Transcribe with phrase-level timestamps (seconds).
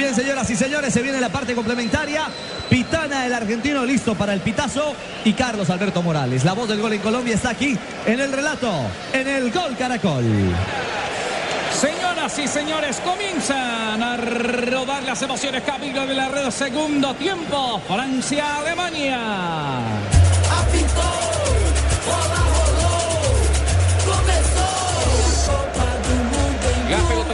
[0.00, 2.22] Bien, señoras y señores, se viene la parte complementaria.
[2.70, 4.94] Pitana, el argentino, listo para el pitazo.
[5.26, 7.76] Y Carlos Alberto Morales, la voz del gol en Colombia, está aquí
[8.06, 8.72] en el relato,
[9.12, 10.24] en el Gol Caracol.
[11.78, 15.64] Señoras y señores, comienzan a rodar las emociones.
[15.64, 17.82] Camino de la red, segundo tiempo.
[17.86, 19.20] Francia-Alemania.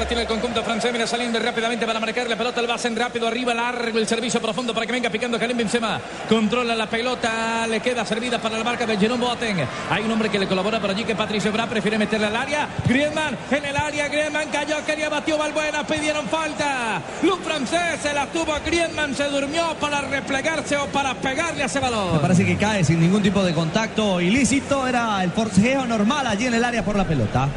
[0.08, 3.26] Tiene el conjunto francés, viene saliendo rápidamente para marcar la pelota, el base en rápido,
[3.26, 6.00] arriba, largo, el servicio profundo para que venga picando Karim Benzema.
[6.28, 9.66] Controla la pelota, le queda servida para la marca de Jerome Boateng.
[9.90, 12.68] Hay un hombre que le colabora por allí que Patricio Bra prefiere meterle al área.
[12.86, 17.02] Griezmann en el área, Griezmann cayó, quería batió Balbuena, pidieron falta.
[17.22, 21.90] Los franceses la tuvo, Griezmann se durmió para replegarse o para pegarle a ese Me
[21.90, 22.20] balón.
[22.20, 24.86] parece que cae sin ningún tipo de contacto ilícito.
[24.86, 27.48] Era el forcejeo normal allí en el área por la pelota.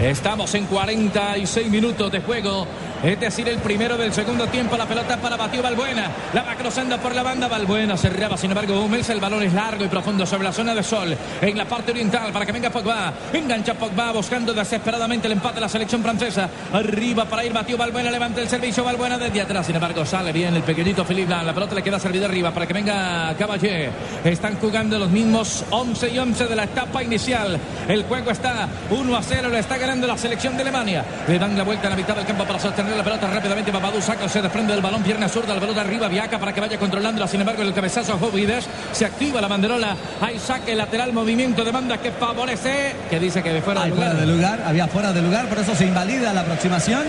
[0.00, 2.66] Estamos en 46 minutos de juego.
[3.02, 4.76] Es decir, el primero del segundo tiempo.
[4.76, 6.10] La pelota para Batió Balbuena.
[6.32, 7.46] La va cruzando por la banda.
[7.46, 9.08] Balbuena cerraba, sin embargo, Hummels.
[9.10, 11.16] El balón es largo y profundo sobre la zona de sol.
[11.40, 13.12] En la parte oriental para que venga Pogba.
[13.32, 16.48] Engancha Pogba buscando desesperadamente el empate de la selección francesa.
[16.72, 18.10] Arriba para ir Batió Balbuena.
[18.10, 19.66] Levanta el servicio Balbuena desde atrás.
[19.66, 21.30] Sin embargo, sale bien el pequeñito Philippe.
[21.30, 23.90] La pelota le queda servida arriba para que venga Caballé.
[24.24, 27.58] Están jugando los mismos 11 y 11 de la etapa inicial.
[27.88, 29.48] El juego está 1 a 0.
[29.50, 31.04] Le está ganando la selección de Alemania.
[31.28, 33.70] Le dan la vuelta a la mitad del campo para sostener la pelota rápidamente.
[33.70, 36.78] Babadou saca, se desprende del balón, pierna zurda, la pelota arriba, Viaca para que vaya
[36.78, 37.28] controlándola.
[37.28, 39.96] Sin embargo, el cabezazo a Jovides se activa la banderola.
[40.20, 44.10] Hay saque lateral, movimiento de banda que favorece, que dice que de fuera de lugar.
[44.10, 47.04] fuera de lugar, había fuera de lugar, por eso se invalida la aproximación.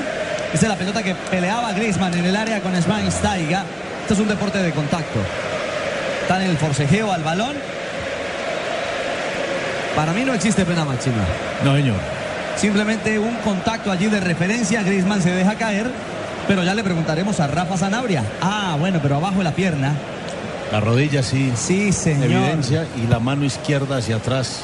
[0.53, 3.63] Esa es la pelota que peleaba Griezmann en el área con Schweinsteiger.
[4.01, 5.19] Esto es un deporte de contacto.
[6.22, 7.56] Está en el forcejeo al balón.
[9.95, 11.23] Para mí no existe pena máxima.
[11.63, 12.16] No, señor.
[12.57, 14.84] Simplemente un contacto allí de referencia.
[14.84, 15.91] Griezmann se deja caer.
[16.47, 18.23] Pero ya le preguntaremos a Rafa Zanabria.
[18.41, 19.94] Ah, bueno, pero abajo de la pierna.
[20.72, 21.51] La rodilla sí.
[21.56, 22.25] Sí, señor.
[22.25, 24.62] Evidencia y la mano izquierda hacia atrás.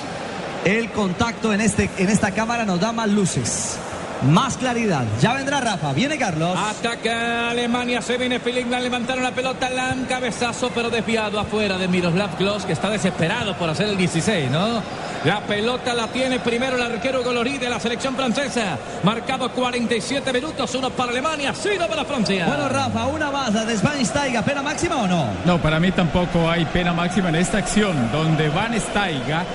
[0.66, 3.78] El contacto en, este, en esta cámara nos da más luces.
[4.22, 5.04] Más claridad.
[5.22, 5.94] Ya vendrá Rafa.
[5.94, 6.58] Viene Carlos.
[6.58, 12.36] Ataca Alemania, se viene Lahm, levantaron la pelota, Lam, cabezazo, pero desviado afuera de Miroslav
[12.38, 14.82] Klose, que está desesperado por hacer el 16, ¿no?
[15.26, 18.78] La pelota la tiene primero el arquero Golorí de la selección francesa.
[19.04, 22.46] Marcado 47 minutos, uno para Alemania, cero para Francia.
[22.46, 24.44] Bueno, Rafa, una más de Schweinsteiger.
[24.44, 25.28] ¿Pena máxima o no?
[25.46, 29.46] No, para mí tampoco hay pena máxima en esta acción donde Van Steiga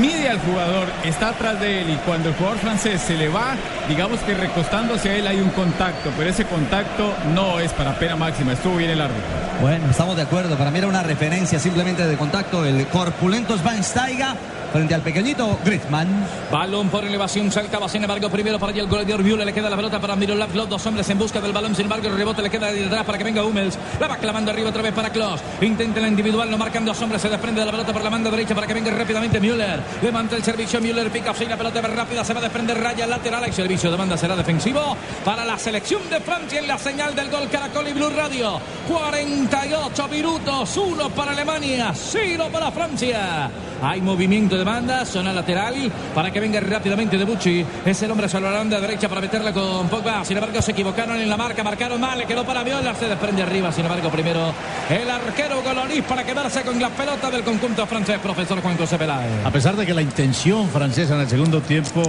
[0.00, 3.54] mide al jugador, está atrás de él y cuando el jugador francés se le va,
[3.88, 8.16] digamos que recostándose a él hay un contacto, pero ese contacto no es para pena
[8.16, 9.24] máxima, estuvo bien el árbitro.
[9.60, 10.56] Bueno, estamos de acuerdo.
[10.56, 12.64] Para mí era una referencia simplemente de contacto.
[12.64, 14.34] El corpulento Schweinsteiger
[14.72, 16.26] frente al pequeñito Griezmann.
[16.50, 19.76] Balón por elevación, saltaba sin embargo primero para allá el goleador Müller, le queda la
[19.76, 22.50] pelota para Miroslav Klose, dos hombres en busca del balón, sin embargo el rebote le
[22.50, 25.42] queda de atrás para que venga Hummels, la va clavando arriba otra vez para Klose,
[25.60, 28.30] intenta la individual, no marcan dos hombres, se desprende de la pelota por la banda
[28.30, 31.88] derecha para que venga rápidamente Müller, levanta el servicio, Müller pica, sí, la pelota va
[31.88, 35.58] rápida, se va a desprender raya lateral, el servicio de banda será defensivo para la
[35.58, 41.10] selección de Francia en la señal del gol Caracol y Blue Radio, 48 minutos, uno
[41.10, 43.50] para Alemania, cero para Francia.
[43.82, 47.64] Hay movimiento de banda, zona lateral para que venga rápidamente de Bucci.
[47.86, 50.24] Es el hombre sobre la banda derecha para meterla con Pogba.
[50.24, 53.42] Sin embargo, se equivocaron en la marca, marcaron mal, le quedó para Viola, se desprende
[53.42, 53.72] arriba.
[53.72, 54.52] Sin embargo, primero
[54.90, 59.46] el arquero Goloris para quedarse con la pelota del conjunto francés, profesor Juan José Peláez.
[59.46, 62.02] A pesar de que la intención francesa en el segundo tiempo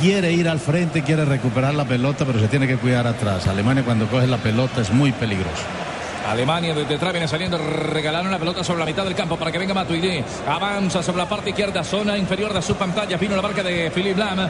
[0.00, 3.46] quiere ir al frente, quiere recuperar la pelota, pero se tiene que cuidar atrás.
[3.46, 5.89] Alemania cuando coge la pelota es muy peligroso.
[6.30, 9.58] Alemania desde detrás viene saliendo, regalaron la pelota sobre la mitad del campo para que
[9.58, 10.22] venga Matuidi.
[10.46, 13.16] Avanza sobre la parte izquierda, zona inferior de su pantalla.
[13.16, 14.48] Vino la marca de Philippe Lam.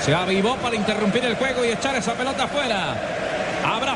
[0.00, 2.96] Se avivó para interrumpir el juego y echar esa pelota afuera.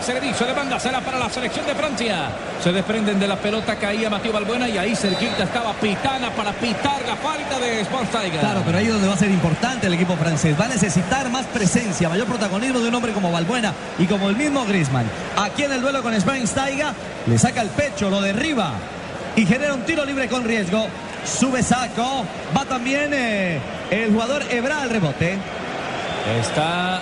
[0.03, 2.31] Servicio de banda, será para la selección de Francia.
[2.63, 7.03] Se desprenden de la pelota, caía Matías Balbuena y ahí cerquita estaba Pitana para pitar
[7.07, 8.41] la falta de Schweinsteiger.
[8.41, 10.59] Claro, pero ahí es donde va a ser importante el equipo francés.
[10.59, 14.37] Va a necesitar más presencia, mayor protagonismo de un hombre como Balbuena y como el
[14.37, 15.07] mismo Griezmann.
[15.37, 16.93] Aquí en el duelo con Schweinsteiger
[17.27, 18.73] le saca el pecho, lo derriba
[19.37, 20.87] y genera un tiro libre con riesgo.
[21.25, 22.25] Sube saco,
[22.57, 23.61] va también eh,
[23.91, 25.37] el jugador Ebra al rebote.
[26.41, 27.01] Está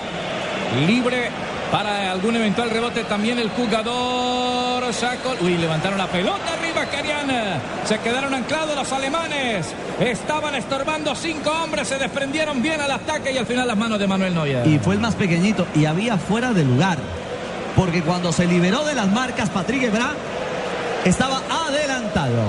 [0.86, 1.30] libre
[1.70, 5.34] Para algún eventual rebote también el jugador sacó.
[5.40, 7.28] Uy, levantaron la pelota arriba, Karian.
[7.84, 9.74] Se quedaron anclados los alemanes.
[9.98, 14.06] Estaban estorbando cinco hombres, se desprendieron bien al ataque y al final las manos de
[14.06, 14.66] Manuel Neuer.
[14.66, 16.98] Y fue el más pequeñito y había fuera de lugar.
[17.74, 20.12] Porque cuando se liberó de las marcas, Patrick Ebra
[21.04, 22.42] estaba adelantado.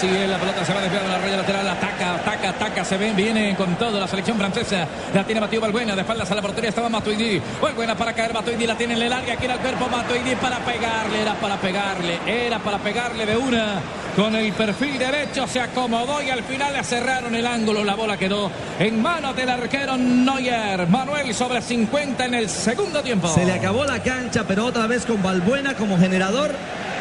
[0.00, 3.16] Es, la pelota se va desviar de la raya lateral, ataca, ataca, ataca, se ven,
[3.16, 4.86] viene con todo la selección francesa.
[5.12, 7.42] La tiene Mathieu Balbuena, de espaldas a la portería estaba Matuidi.
[7.60, 11.34] Balbuena para caer, Matuidi la tiene, le larga aquí al cuerpo, Matuidi para pegarle, era
[11.34, 13.80] para pegarle, era para pegarle de una.
[14.14, 17.82] Con el perfil derecho se acomodó y al final le cerraron el ángulo.
[17.82, 20.86] La bola quedó en manos del arquero Neuer.
[20.86, 23.26] Manuel sobre 50 en el segundo tiempo.
[23.34, 26.54] Se le acabó la cancha, pero otra vez con Balbuena como generador.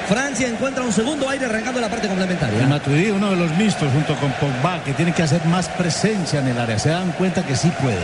[0.07, 2.59] Francia encuentra un segundo aire arrancando la parte complementaria.
[2.59, 6.39] El Matuidi, uno de los mixtos junto con Pogba, que tiene que hacer más presencia
[6.39, 6.79] en el área.
[6.79, 7.99] Se dan cuenta que sí puede.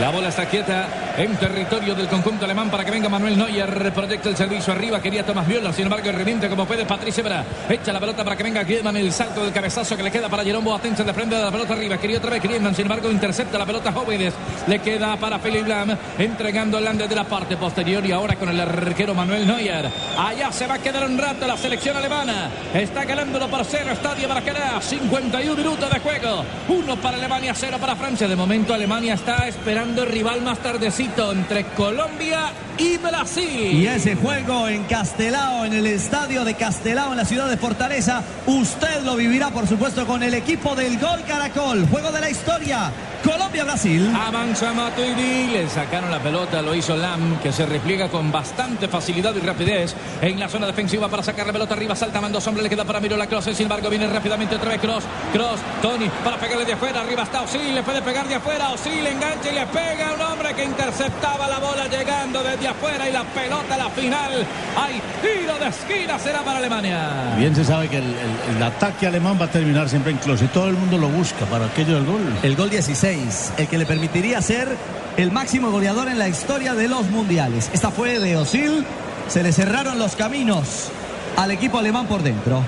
[0.00, 3.90] La bola está quieta en territorio del conjunto alemán para que venga Manuel Neuer.
[3.92, 5.00] Proyecta el servicio arriba.
[5.00, 5.72] Quería Tomás Müller.
[5.72, 7.42] Sin embargo, reviente como puede Patrice Ebra.
[7.68, 8.96] Echa la pelota para que venga Griezmann.
[8.96, 10.94] El salto del cabezazo que le queda para Jerome Boateng.
[10.94, 11.96] Se desprende de la pelota arriba.
[11.96, 12.74] Quería otra vez Griezmann.
[12.74, 14.34] Sin embargo, intercepta la pelota Jóvenes.
[14.66, 15.96] Le queda para Philipp Lam.
[16.18, 18.04] Entregando lande de la parte posterior.
[18.04, 19.90] Y ahora con el arquero Manuel Neuer.
[20.18, 22.50] Allá se va a quedar un rato la selección alemana.
[22.74, 23.92] Está ganándolo por cero.
[23.92, 24.82] Estadio Maracaná.
[24.82, 26.44] 51 minutos de juego.
[26.68, 28.28] Uno para Alemania, cero para Francia.
[28.28, 33.72] De momento, Alemania está esperando el rival más tardecito entre Colombia y Brasil.
[33.72, 38.22] Y ese juego en Castelao, en el estadio de Castelao, en la ciudad de Fortaleza,
[38.46, 41.86] usted lo vivirá, por supuesto, con el equipo del Gol Caracol.
[41.88, 42.90] Juego de la historia.
[43.26, 44.12] Colombia-Brasil.
[44.14, 49.34] Avanza Matuidi, le sacaron la pelota, lo hizo Lam, que se repliega con bastante facilidad
[49.34, 52.68] y rapidez en la zona defensiva para sacar la pelota arriba, salta mando sombra, le
[52.68, 56.64] queda para Mirola Cross, sin embargo viene rápidamente otra vez Cross, Cross, Tony, para pegarle
[56.64, 60.10] de afuera, arriba está Osil, le puede pegar de afuera, Osil engancha y le pega
[60.10, 63.90] a un hombre que interceptaba la bola llegando desde afuera y la pelota a la
[63.90, 64.46] final,
[64.76, 67.34] hay tiro de esquina, será para Alemania.
[67.38, 70.44] Bien se sabe que el, el- el ataque alemán va a terminar siempre en close
[70.44, 72.20] y todo el mundo lo busca para aquello del gol.
[72.42, 73.15] El gol 16,
[73.56, 74.68] el que le permitiría ser
[75.16, 77.70] el máximo goleador en la historia de los mundiales.
[77.72, 78.84] Esta fue de Osil.
[79.28, 80.88] Se le cerraron los caminos
[81.36, 82.62] al equipo alemán por dentro.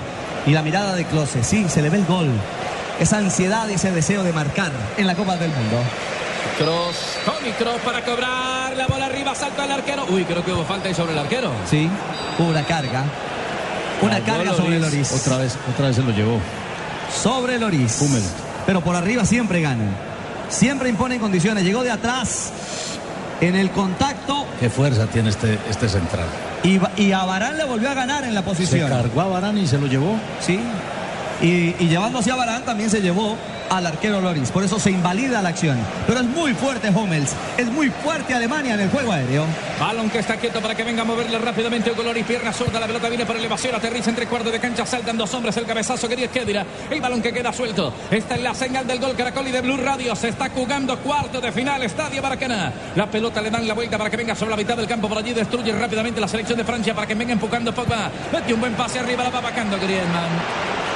[0.45, 2.29] Y la mirada de Klose, sí, se le ve el gol.
[2.99, 5.77] Esa ansiedad y ese deseo de marcar en la Copa del Mundo.
[6.57, 10.05] Cross, Tony Cross para cobrar la bola arriba, salta el arquero.
[10.09, 11.51] Uy, creo que hubo falta ahí sobre el arquero.
[11.69, 11.89] Sí,
[12.37, 13.03] hubo una carga.
[14.01, 15.11] Una carga sobre Loris.
[15.11, 15.11] Loris.
[15.11, 16.39] Otra vez, otra vez se lo llevó.
[17.13, 18.01] Sobre Loris.
[18.01, 18.23] Hummel.
[18.65, 20.08] Pero por arriba siempre ganan.
[20.49, 21.63] Siempre imponen condiciones.
[21.63, 22.51] Llegó de atrás
[23.41, 26.25] en el contacto Qué fuerza tiene este, este central.
[26.63, 28.89] y, y a Barán le volvió a ganar en la Se posición.
[28.89, 30.17] cargó a Varane y se lo llevó.
[30.45, 30.59] Sí.
[31.41, 33.37] Y, y llevándose a Barán también se llevó
[33.69, 34.51] al arquero Loris.
[34.51, 35.77] Por eso se invalida la acción.
[36.07, 37.35] Pero es muy fuerte Hummels.
[37.57, 39.45] Es muy fuerte Alemania en el juego aéreo.
[39.79, 42.25] Balón que está quieto para que venga a moverle rápidamente Hugo Loris.
[42.25, 45.55] Pierna zurda, la pelota viene por elevación, aterriza entre cuartos de cancha, saltan dos hombres,
[45.57, 46.65] el cabezazo que Kedira.
[46.89, 47.93] El balón que queda suelto.
[48.11, 50.15] Esta es la señal del gol Caracol y de Blue Radio.
[50.15, 52.73] Se está jugando cuarto de final, Estadio Maracaná.
[52.95, 55.07] La pelota le dan la vuelta para que venga sobre la mitad del campo.
[55.07, 58.11] Por allí destruye rápidamente la selección de Francia para que venga empujando Pogba.
[58.31, 60.88] Mete un buen pase arriba, la va vacando Griezmann.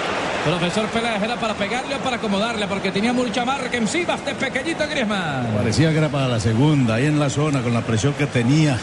[0.46, 4.84] Profesor Peláez era para pegarle o para acomodarle porque tenía mucha marca encima este pequeñito
[4.90, 5.48] Griezmann.
[5.56, 8.78] Parecía que era para la segunda, ahí en la zona, con la presión que tenía.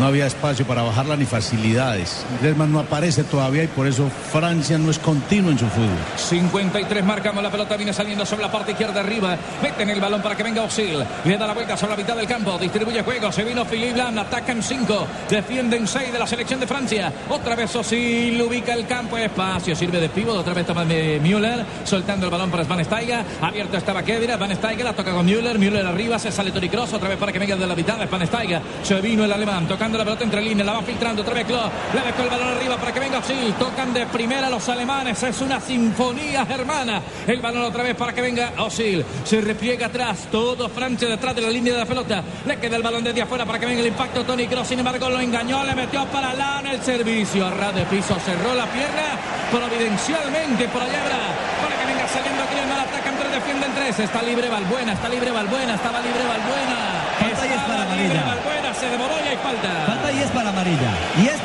[0.00, 2.24] No había espacio para bajarla ni facilidades.
[2.40, 5.90] Griezmann no aparece todavía y por eso Francia no es continuo en su fútbol.
[6.16, 9.36] 53 marcamos la pelota, viene saliendo sobre la parte izquierda arriba.
[9.62, 11.04] Meten el balón para que venga Osil.
[11.26, 12.56] Le da la vuelta sobre la mitad del campo.
[12.56, 13.30] Distribuye juego.
[13.30, 14.18] Se vino Philippe Lam.
[14.18, 15.06] Atacan 5.
[15.28, 17.12] Defienden 6 de la selección de Francia.
[17.28, 19.18] Otra vez Osil ubica el campo.
[19.18, 19.76] Espacio.
[19.76, 20.38] Sirve de pívot.
[20.38, 21.66] Otra vez toma Müller.
[21.84, 23.22] Soltando el balón para Van Steiger.
[23.42, 24.38] Abierto estaba Kedira.
[24.38, 25.58] Van Steiger la toca con Müller.
[25.58, 26.18] Müller arriba.
[26.18, 26.90] Se sale Toni Kroos.
[26.90, 28.62] Otra vez para que venga de la mitad Van Steiger.
[28.82, 29.68] Se vino el alemán.
[29.68, 30.66] Tocando la pelota entre líneas.
[30.66, 31.22] La va filtrando.
[31.22, 31.70] Otra vez Klo.
[31.94, 33.54] Le dejó el balón arriba para que venga Osil.
[33.54, 35.22] Tocan de primera los alemanes.
[35.22, 37.02] Es una sinfonía hermana.
[37.26, 39.04] El balón otra vez para que venga Osil.
[39.24, 40.28] Se repliega atrás.
[40.30, 42.22] Todo Francia detrás de la línea de la pelota.
[42.46, 44.24] Le queda el balón desde afuera para que venga el impacto.
[44.24, 45.64] Tony Kroos, sin embargo, lo engañó.
[45.64, 47.46] Le metió para Lana el servicio.
[47.46, 48.16] A ras de piso.
[48.24, 49.18] Cerró la pierna.
[49.50, 51.18] Providencialmente por allá habrá.
[51.62, 52.80] Para que venga saliendo Griezmann.
[52.80, 53.98] Atacan tres, defienden tres.
[53.98, 54.92] Está libre Valbuena.
[54.92, 55.74] Está libre Valbuena.
[55.74, 57.00] Estaba libre Valbuena.
[57.30, 58.18] Estaba libre.
[58.18, 58.74] Valbuena.
[58.74, 59.84] Se demoró y hay falta.
[59.86, 60.90] Falta y es para amarilla.
[61.22, 61.40] Y es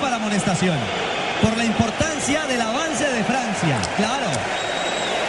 [1.41, 3.77] Por la importancia del avance de Francia.
[3.97, 4.27] Claro.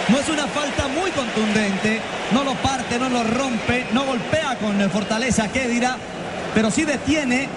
[0.09, 2.01] No es una falta muy contundente.
[2.31, 5.97] No lo parte, no lo rompe, no golpea con fortaleza Kedira.
[6.55, 7.49] Pero sí detiene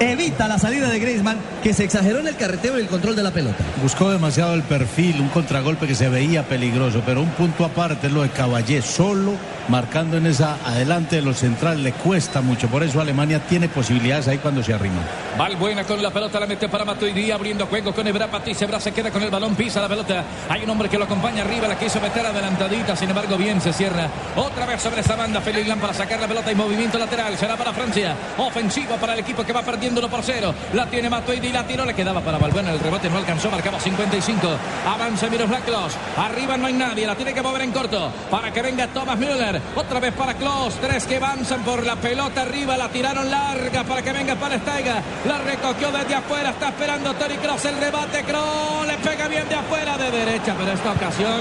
[0.00, 3.22] evita la salida de Griezmann, que se exageró en el carreteo y el control de
[3.22, 3.62] la pelota.
[3.82, 8.12] Buscó demasiado el perfil, un contragolpe que se veía peligroso, pero un punto aparte es
[8.12, 9.34] lo de Caballé, solo
[9.68, 14.26] marcando en esa adelante de los centrales, le cuesta mucho, por eso Alemania tiene posibilidades
[14.26, 15.02] ahí cuando se arrima.
[15.38, 18.66] Valbuena con la pelota, la mete para Matuidi, abriendo juego con Ebra Patricia.
[18.66, 20.24] Ebra se queda con el balón, pisa la pelota.
[20.48, 23.72] Hay un hombre que lo acompaña arriba, la quiso meter adelantadita, sin embargo, bien se
[23.72, 24.08] cierra.
[24.36, 27.36] Otra vez sobre esa banda, Félix Lam para sacar la pelota y movimiento lateral.
[27.38, 28.14] Será para Francia.
[28.38, 30.54] Ofensivo para el equipo que va perdiendo 1 por 0.
[30.74, 32.70] La tiene Matuidi, la tiró, le quedaba para Valbuena.
[32.70, 34.48] El rebote no alcanzó, marcaba 55.
[34.86, 35.92] Avanza Miroslav Klos.
[36.16, 39.60] Arriba no hay nadie, la tiene que mover en corto para que venga Thomas Müller.
[39.74, 40.74] Otra vez para Klos.
[40.80, 45.02] Tres que avanzan por la pelota arriba, la tiraron larga para que venga para Steiga.
[45.26, 48.22] La recogió desde afuera, está esperando Tony Cross el rebate.
[48.24, 51.40] Cross le pega bien de afuera de derecha, pero esta ocasión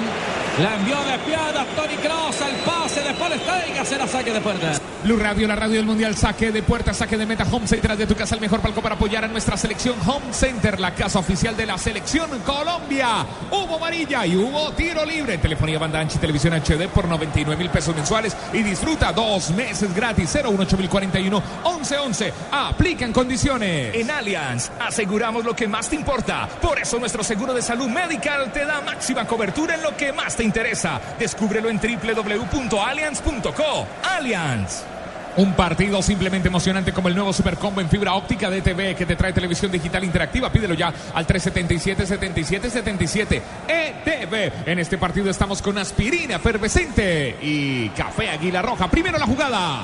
[0.62, 2.42] la envió de piada Tony Cross.
[2.42, 4.89] El pase de Paul Steiga será saque de puerta.
[5.04, 8.06] Blue Radio, la radio del mundial, saque de puerta, saque de meta, Home Center de
[8.06, 9.96] tu casa, el mejor palco para apoyar a nuestra selección.
[10.06, 13.26] Home Center, la casa oficial de la selección Colombia.
[13.50, 15.38] Hubo amarilla y hubo tiro libre.
[15.38, 19.96] Telefonía banda ancha y televisión HD por 99 mil pesos mensuales y disfruta dos meses
[19.96, 20.36] gratis.
[20.36, 22.34] 018041 1111.
[22.52, 23.96] Aplican condiciones.
[23.96, 26.50] En Allianz aseguramos lo que más te importa.
[26.62, 30.36] Por eso nuestro seguro de salud medical te da máxima cobertura en lo que más
[30.36, 31.00] te interesa.
[31.18, 33.88] Descúbrelo en www.allianz.co.
[34.04, 34.90] Allianz.
[35.38, 39.16] Un partido simplemente emocionante como el nuevo Supercombo en fibra óptica de TV que te
[39.16, 40.52] trae televisión digital interactiva.
[40.52, 44.52] Pídelo ya al 377-7777 ETV.
[44.66, 48.90] En este partido estamos con aspirina efervescente y café Águila Roja.
[48.90, 49.84] Primero la jugada.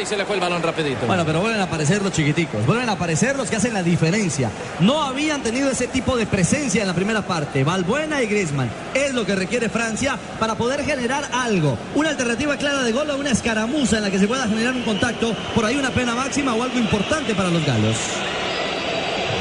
[0.00, 1.06] Y se le fue el balón rapidito.
[1.06, 4.50] Bueno, pero vuelven a aparecer los chiquiticos, vuelven a aparecer los que hacen la diferencia.
[4.80, 7.64] No habían tenido ese tipo de presencia en la primera parte.
[7.64, 11.76] Valbuena y Griezmann es lo que requiere Francia para poder generar algo.
[11.94, 14.84] Una alternativa clara de gol o una escaramuza en la que se pueda generar un
[14.84, 15.34] contacto.
[15.54, 17.96] Por ahí una pena máxima o algo importante para los galos.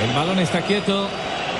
[0.04, 1.08] El balón está quieto.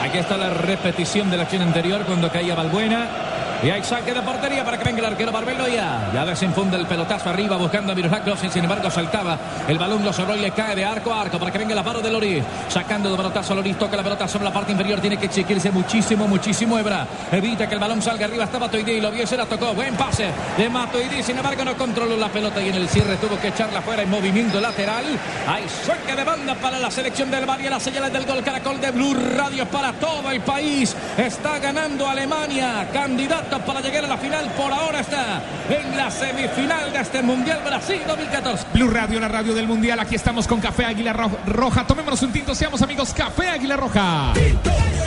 [0.02, 3.29] Aquí está la repetición de la acción anterior cuando caía Valbuena.
[3.62, 6.12] Y hay saque de portería para que venga el arquero Barbelo ya.
[6.14, 9.38] Ya desenfunda el pelotazo arriba buscando a Miroslav y sin embargo saltaba.
[9.68, 11.84] El balón lo sobró y le cae de arco a arco para que venga el
[11.84, 12.42] paro de Loris.
[12.70, 15.02] Sacando de pelotazo Loris, toca la pelota sobre la parte inferior.
[15.02, 17.06] Tiene que exigirse muchísimo, muchísimo Ebra.
[17.34, 18.46] Evita que el balón salga arriba.
[18.46, 19.74] Está Matoidi y lo vio, se la tocó.
[19.74, 21.22] Buen pase de Matoidi.
[21.22, 24.10] Sin embargo, no controló la pelota y en el cierre tuvo que echarla fuera en
[24.10, 25.04] movimiento lateral.
[25.50, 27.70] Hay saque de banda para la selección del Valle.
[27.70, 30.96] Las señales del gol Caracol de Blue Radio para todo el país.
[31.18, 32.88] Está ganando Alemania.
[32.94, 34.46] Candidato para llegar a la final.
[34.52, 38.68] Por ahora está en la semifinal de este Mundial Brasil 2014.
[38.74, 40.00] Blue Radio, la radio del Mundial.
[40.00, 41.88] Aquí estamos con Café Águila Ro Roja.
[41.88, 43.14] Tomémonos un tinto, seamos amigos.
[43.14, 44.34] Café Águila Roja.
[44.34, 44.99] ¡Tinto!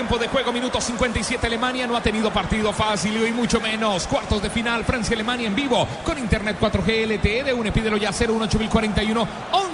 [0.00, 1.46] Tiempo, de juego, minuto 57.
[1.46, 4.06] Alemania no ha tenido partido fácil y mucho menos.
[4.06, 7.70] Cuartos de final, Francia-Alemania en vivo con Internet 4G LTE de UNE.
[7.70, 9.28] Pídelo ya 01841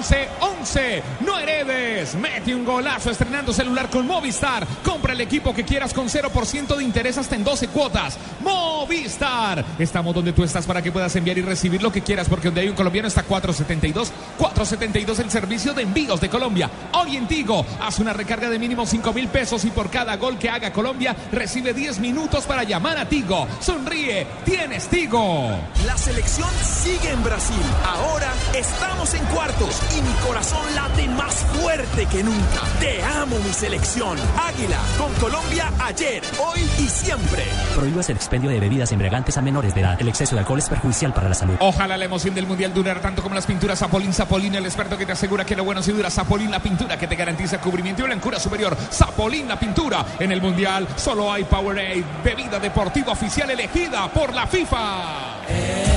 [0.07, 1.03] 11 11.
[1.25, 2.15] No heredes.
[2.15, 4.67] Mete un golazo estrenando celular con Movistar.
[4.85, 8.19] Compra el equipo que quieras con 0% de interés hasta en 12 cuotas.
[8.41, 9.65] Movistar.
[9.79, 12.61] Estamos donde tú estás para que puedas enviar y recibir lo que quieras porque donde
[12.63, 14.13] hay un colombiano está 472.
[14.39, 16.71] 472 el servicio de envíos de Colombia.
[16.93, 20.39] Hoy en Tigo, haz una recarga de mínimo 5 mil pesos y por cada gol
[20.39, 23.47] que haga Colombia recibe 10 minutos para llamar a Tigo.
[23.61, 25.51] Sonríe, tienes Tigo.
[25.85, 27.57] La selección sigue en Brasil.
[27.85, 32.61] Ahora estamos en cuartos y mi corazón late más fuerte que nunca.
[32.81, 34.19] Te amo mi selección.
[34.37, 37.45] Águila con Colombia ayer, hoy y siempre.
[37.75, 40.00] Prohíbas el expendio de bebidas embriagantes a menores de edad.
[40.00, 41.55] El exceso de alcohol es perjudicial para la salud.
[41.61, 44.12] Ojalá la emoción del mundial durara tanto como las pinturas Zapolín.
[44.12, 46.11] Zapolín, el experto que te asegura que lo bueno si dura.
[46.11, 48.76] Zapolín, la pintura que te garantiza cubrimiento y blancura superior.
[48.91, 50.05] Zapolín la pintura.
[50.19, 55.97] En el Mundial solo hay Powerade, bebida deportiva oficial elegida por la FIFA.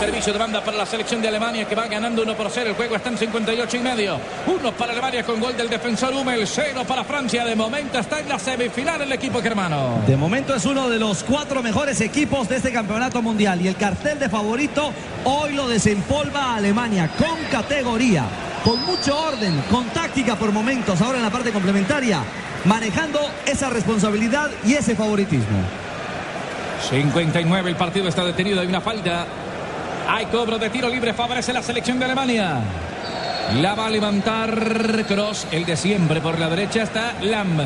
[0.00, 2.70] Servicio de banda para la selección de Alemania que va ganando 1 por 0.
[2.70, 4.18] El juego está en 58 y medio.
[4.46, 6.46] Uno para Alemania con gol del defensor Hummel.
[6.46, 7.44] Cero para Francia.
[7.44, 10.02] De momento está en la semifinal el equipo germano.
[10.06, 13.60] De momento es uno de los cuatro mejores equipos de este campeonato mundial.
[13.60, 14.90] Y el cartel de favorito
[15.24, 18.24] hoy lo desempolva a Alemania con categoría
[18.64, 22.22] con mucho orden, con táctica por momentos, ahora en la parte complementaria,
[22.66, 25.58] manejando esa responsabilidad y ese favoritismo.
[26.90, 29.26] 59, el partido está detenido, hay una falta.
[30.08, 32.60] Hay cobro de tiro libre, favorece la selección de Alemania.
[33.60, 36.20] La va a levantar Cross, el de siempre.
[36.20, 37.58] Por la derecha está Lam.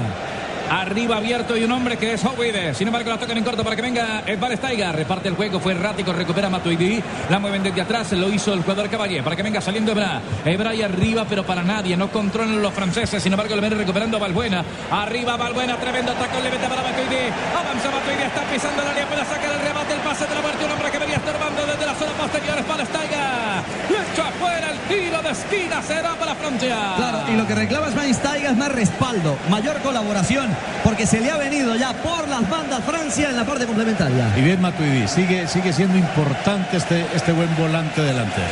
[0.71, 2.75] Arriba abierto y un hombre que es Howide.
[2.75, 4.93] Sin embargo, la tocan en corto para que venga Edvard Steiga.
[4.93, 7.03] Reparte el juego, fue errático, recupera Matuidi.
[7.31, 9.23] La mueven desde atrás, lo hizo el jugador Caballé.
[9.23, 10.21] Para que venga saliendo Ebra.
[10.45, 11.97] Ebra ahí arriba, pero para nadie.
[11.97, 13.23] No controlan los franceses.
[13.23, 14.65] Sin embargo, le viene recuperando a Balbuena.
[14.91, 16.43] Arriba Balbuena, tremendo ataque.
[16.43, 17.25] Le mete para Matuidi.
[17.55, 19.93] Avanza Matuidi, está pisando la línea para sacar el remate.
[19.95, 20.65] El pase de la muerte.
[20.65, 22.59] Un hombre que venía estorbando desde la zona posterior.
[22.59, 22.85] Es para.
[22.85, 25.83] Lo echa afuera el tiro de esquina.
[25.83, 26.77] Será para Francia.
[26.97, 31.37] Claro, y lo que reclama Steiga es más respaldo, mayor colaboración porque se le ha
[31.37, 34.33] venido ya por las bandas Francia en la parte complementaria.
[34.37, 38.49] Y bien Matuidi, sigue, sigue siendo importante este, este buen volante delantero.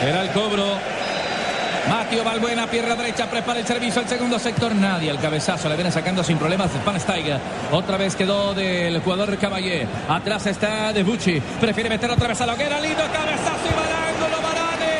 [0.00, 0.64] Será el cobro.
[1.88, 4.74] Mateo Balbuena, pierna derecha, prepara el servicio al segundo sector.
[4.74, 7.38] Nadie, el cabezazo le viene sacando sin problemas Van Steiger.
[7.70, 9.86] Otra vez quedó del jugador Caballé.
[10.08, 11.40] Atrás está De Bucci.
[11.60, 12.80] Prefiere meter otra vez a la hoguera.
[12.80, 14.42] Lindo cabezazo y va al ángulo.
[14.42, 14.96] Varane.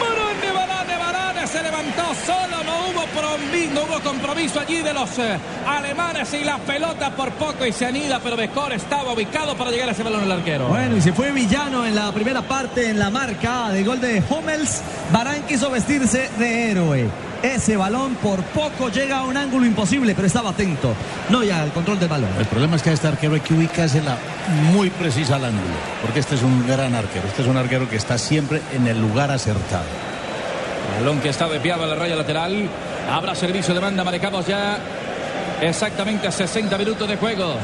[0.00, 1.46] Varane, Varane, Varane.
[1.46, 2.55] Se levantó solo.
[3.14, 7.64] No hubo, no hubo compromiso allí de los eh, alemanes y la pelota por poco
[7.66, 10.68] y se anida, pero Becor estaba ubicado para llegar a ese balón el arquero.
[10.68, 14.22] Bueno, y se fue villano en la primera parte en la marca de gol de
[14.28, 14.82] Hummels.
[15.12, 17.08] Barán quiso vestirse de héroe.
[17.42, 20.94] Ese balón por poco llega a un ángulo imposible, pero estaba atento.
[21.28, 22.30] No ya al control del balón.
[22.38, 24.16] El problema es que a este arquero hay que ubicársela
[24.72, 27.26] muy precisa al ángulo, porque este es un gran arquero.
[27.28, 29.84] Este es un arquero que está siempre en el lugar acertado.
[30.98, 32.68] Balón que está desviado a la raya lateral.
[33.10, 34.02] Habrá servicio de banda.
[34.04, 34.78] Marcamos ya
[35.60, 37.54] exactamente 60 minutos de juego.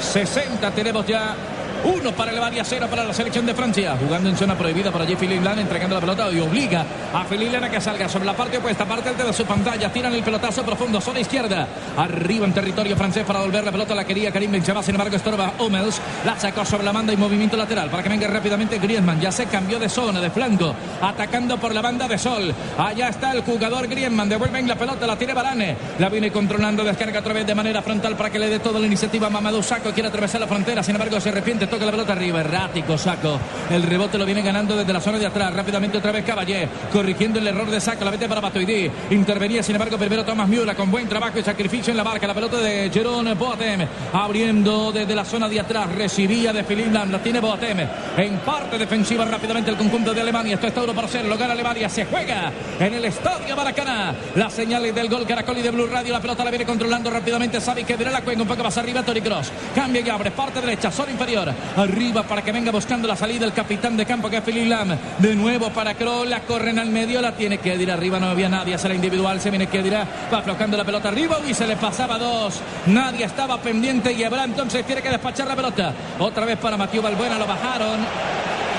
[0.00, 1.34] 60 tenemos ya
[1.84, 3.96] uno para elevar y a cero para la selección de Francia.
[3.98, 7.52] Jugando en zona prohibida por allí Philippe Lan entregando la pelota y obliga a Philippe
[7.52, 9.92] Lan a que salga sobre la parte opuesta, parte de su pantalla.
[9.92, 11.66] Tiran el pelotazo profundo, zona izquierda.
[11.96, 13.94] Arriba en territorio francés para volver la pelota.
[13.94, 16.00] La quería Karim Benzema, sin embargo estorba Hummels.
[16.24, 19.20] La sacó sobre la banda y movimiento lateral para que venga rápidamente Griezmann.
[19.20, 22.54] Ya se cambió de zona, de flanco, atacando por la banda de Sol.
[22.78, 24.28] Allá está el jugador Griezmann.
[24.28, 25.76] Devuelven la pelota, la tiene Barane.
[25.98, 28.86] La viene controlando, descarga otra vez de manera frontal para que le dé toda la
[28.86, 29.28] iniciativa.
[29.28, 32.40] Mamadou Saco quiere atravesar la frontera, sin embargo se arrepiente toca la pelota arriba.
[32.40, 33.38] Errático Saco.
[33.70, 35.54] El rebote lo viene ganando desde la zona de atrás.
[35.54, 36.68] Rápidamente otra vez Caballé.
[36.92, 38.04] Corrigiendo el error de Saco.
[38.04, 38.90] La mete para Batoidi.
[39.10, 42.26] Intervenía, sin embargo, primero Tomás Miura con buen trabajo y sacrificio en la barca.
[42.26, 43.86] La pelota de Jerón Boatem.
[44.12, 45.90] Abriendo desde la zona de atrás.
[45.92, 47.10] Recibía de Filimland.
[47.10, 47.78] La tiene Boatem.
[48.18, 50.54] En parte defensiva rápidamente el conjunto de Alemania.
[50.54, 51.26] Esto está 1 por 0.
[51.26, 51.88] Lo gana Alemania.
[51.88, 54.14] Se juega en el estadio Maracaná.
[54.34, 56.12] Las señales del gol Caracol y de Blue Radio.
[56.12, 57.62] La pelota la viene controlando rápidamente.
[57.62, 59.02] Sabe que dirá la cuenca un poco más arriba.
[59.02, 59.50] Tony Cross.
[59.74, 60.30] Cambia y abre.
[60.32, 60.90] Parte derecha.
[60.90, 61.54] Zona inferior.
[61.76, 64.96] Arriba para que venga buscando la salida el capitán de campo que es Philip Lam.
[65.18, 68.48] De nuevo para Kroll, la corren al medio, la tiene que ir arriba, no había
[68.48, 71.76] nadie, la individual, se viene que dirá, va aflojando la pelota arriba y se le
[71.76, 72.60] pasaba dos.
[72.86, 75.92] Nadie estaba pendiente y Ebra entonces tiene que despachar la pelota.
[76.18, 78.00] Otra vez para Matías Balbuena, lo bajaron.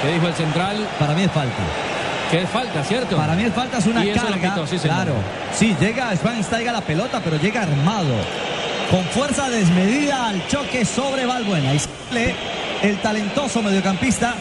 [0.01, 0.87] ¿Qué dijo el central?
[0.99, 1.63] Para mí es falta.
[2.29, 3.15] Que es falta, ¿cierto?
[3.15, 4.67] Para mí es falta es una carga.
[4.67, 5.13] sí, claro.
[5.53, 8.15] Sí, llega Schweinsteiger la pelota, pero llega armado.
[8.89, 11.73] Con fuerza desmedida al choque sobre Balbuena.
[11.73, 12.35] Y sale
[12.83, 14.35] el talentoso mediocampista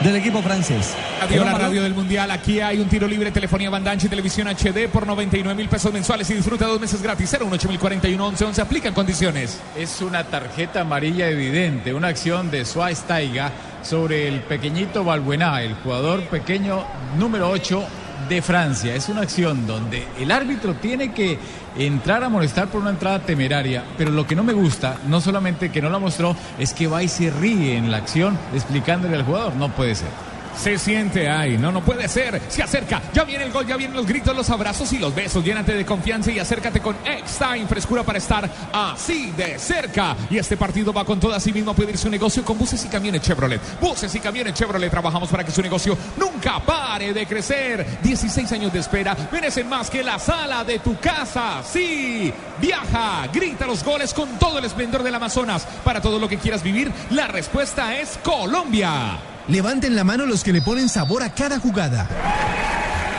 [0.00, 0.94] del equipo francés.
[1.20, 2.30] Radio, la radio del Mundial.
[2.30, 6.28] Aquí hay un tiro libre, telefonía bandancha y televisión HD por 99 mil pesos mensuales
[6.30, 7.30] y disfruta dos meses gratis.
[7.30, 9.60] 018 11 11 aplica en condiciones.
[9.76, 13.52] Es una tarjeta amarilla evidente, una acción de Schweinsteiger
[13.82, 16.84] sobre el pequeñito Balbuena, el jugador pequeño
[17.18, 17.86] número 8
[18.28, 18.94] de Francia.
[18.94, 21.38] Es una acción donde el árbitro tiene que
[21.76, 25.70] entrar a molestar por una entrada temeraria, pero lo que no me gusta, no solamente
[25.70, 29.24] que no la mostró, es que va y se ríe en la acción explicándole al
[29.24, 29.54] jugador.
[29.56, 30.31] No puede ser.
[30.56, 32.40] Se siente ahí, no, no puede ser.
[32.48, 35.44] Se acerca, ya viene el gol, ya vienen los gritos, los abrazos y los besos.
[35.44, 40.16] Llénate de confianza y acércate con X-Time, frescura para estar así de cerca.
[40.30, 42.88] Y este partido va con todo así mismo a pedir su negocio con buses y
[42.88, 43.60] camiones Chevrolet.
[43.80, 47.98] Buses y camiones Chevrolet, trabajamos para que su negocio nunca pare de crecer.
[48.02, 51.62] 16 años de espera merecen más que la sala de tu casa.
[51.64, 55.66] Sí, viaja, grita los goles con todo el esplendor del Amazonas.
[55.84, 59.31] Para todo lo que quieras vivir, la respuesta es Colombia.
[59.48, 62.08] Levanten la mano los que le ponen sabor a cada jugada.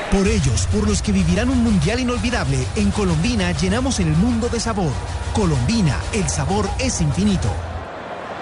[0.10, 4.60] Por ellos, por los que vivirán un mundial inolvidable, en Colombina llenamos el mundo de
[4.60, 4.94] sabor.
[5.34, 7.50] Colombina, el sabor es infinito.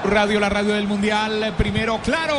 [0.03, 2.35] Radio, la radio del mundial, primero, claro.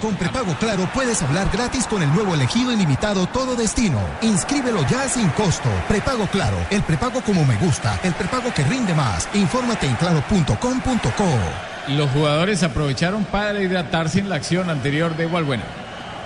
[0.00, 3.98] Con prepago claro puedes hablar gratis con el nuevo elegido ilimitado Todo Destino.
[4.22, 5.68] Inscríbelo ya sin costo.
[5.88, 9.28] Prepago claro, el prepago como me gusta, el prepago que rinde más.
[9.34, 11.24] Infórmate en claro.com.co.
[11.88, 15.64] Los jugadores aprovecharon para hidratarse en la acción anterior de Igualbuena.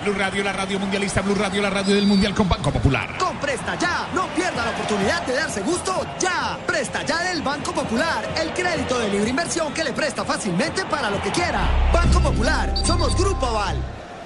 [0.03, 3.17] Blue Radio, la radio mundialista, Blue Radio, la radio del Mundial con Banco Popular.
[3.17, 6.57] Con Presta Ya, no pierda la oportunidad de darse gusto ya.
[6.65, 11.09] Presta Ya del Banco Popular, el crédito de libre inversión que le presta fácilmente para
[11.09, 11.91] lo que quiera.
[11.93, 13.77] Banco Popular, somos Grupo Aval.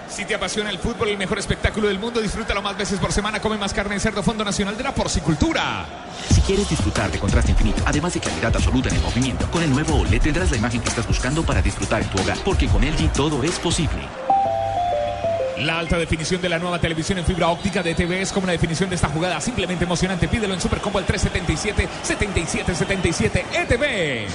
[0.09, 3.39] Si te apasiona el fútbol, el mejor espectáculo del mundo, disfrútalo más veces por semana.
[3.39, 5.85] Come más carne de cerdo Fondo Nacional de la Porcicultura.
[6.33, 9.69] Si quieres disfrutar de contraste infinito, además de calidad absoluta en el movimiento, con el
[9.69, 12.81] nuevo OLED tendrás la imagen que estás buscando para disfrutar en tu hogar, porque con
[12.81, 14.28] LG todo es posible.
[15.59, 18.53] La alta definición de la nueva televisión en fibra óptica de TV es como la
[18.53, 20.27] definición de esta jugada simplemente emocionante.
[20.27, 24.29] Pídelo en Supercombo al 377 7777 ETV.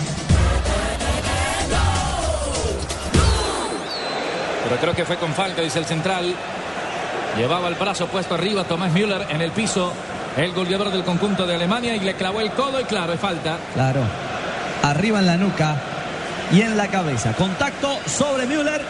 [4.64, 6.34] Pero creo que fue con falta, dice el central.
[7.38, 9.92] Llevaba el brazo puesto arriba Tomás Müller en el piso.
[10.37, 13.58] El goleador del conjunto de Alemania y le clavó el codo y claro, es falta.
[13.72, 14.00] Claro.
[14.82, 15.76] Arriba en la nuca
[16.52, 17.32] y en la cabeza.
[17.32, 18.82] Contacto sobre Müller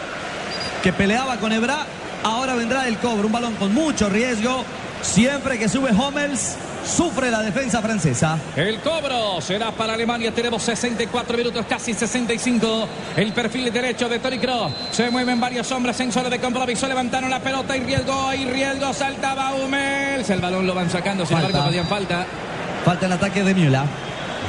[0.83, 1.85] que peleaba con Ebra.
[2.25, 3.27] Ahora vendrá el cobro.
[3.27, 4.65] Un balón con mucho riesgo.
[5.03, 8.39] Siempre que sube Hummels, sufre la defensa francesa.
[8.55, 10.33] El cobro será para Alemania.
[10.33, 12.87] Tenemos 64 minutos, casi 65.
[13.15, 14.71] El perfil derecho de Toni Kroos.
[14.89, 16.87] Se mueven varios hombres en zona de compromiso.
[16.87, 18.91] Levantaron la pelota y riesgo, y riesgo.
[18.91, 20.27] Saltaba Hummels.
[20.31, 21.27] El balón lo van sacando.
[21.27, 21.49] Sin Falta.
[21.49, 22.25] embargo, podían falta.
[22.83, 23.83] Falta el ataque de Müller.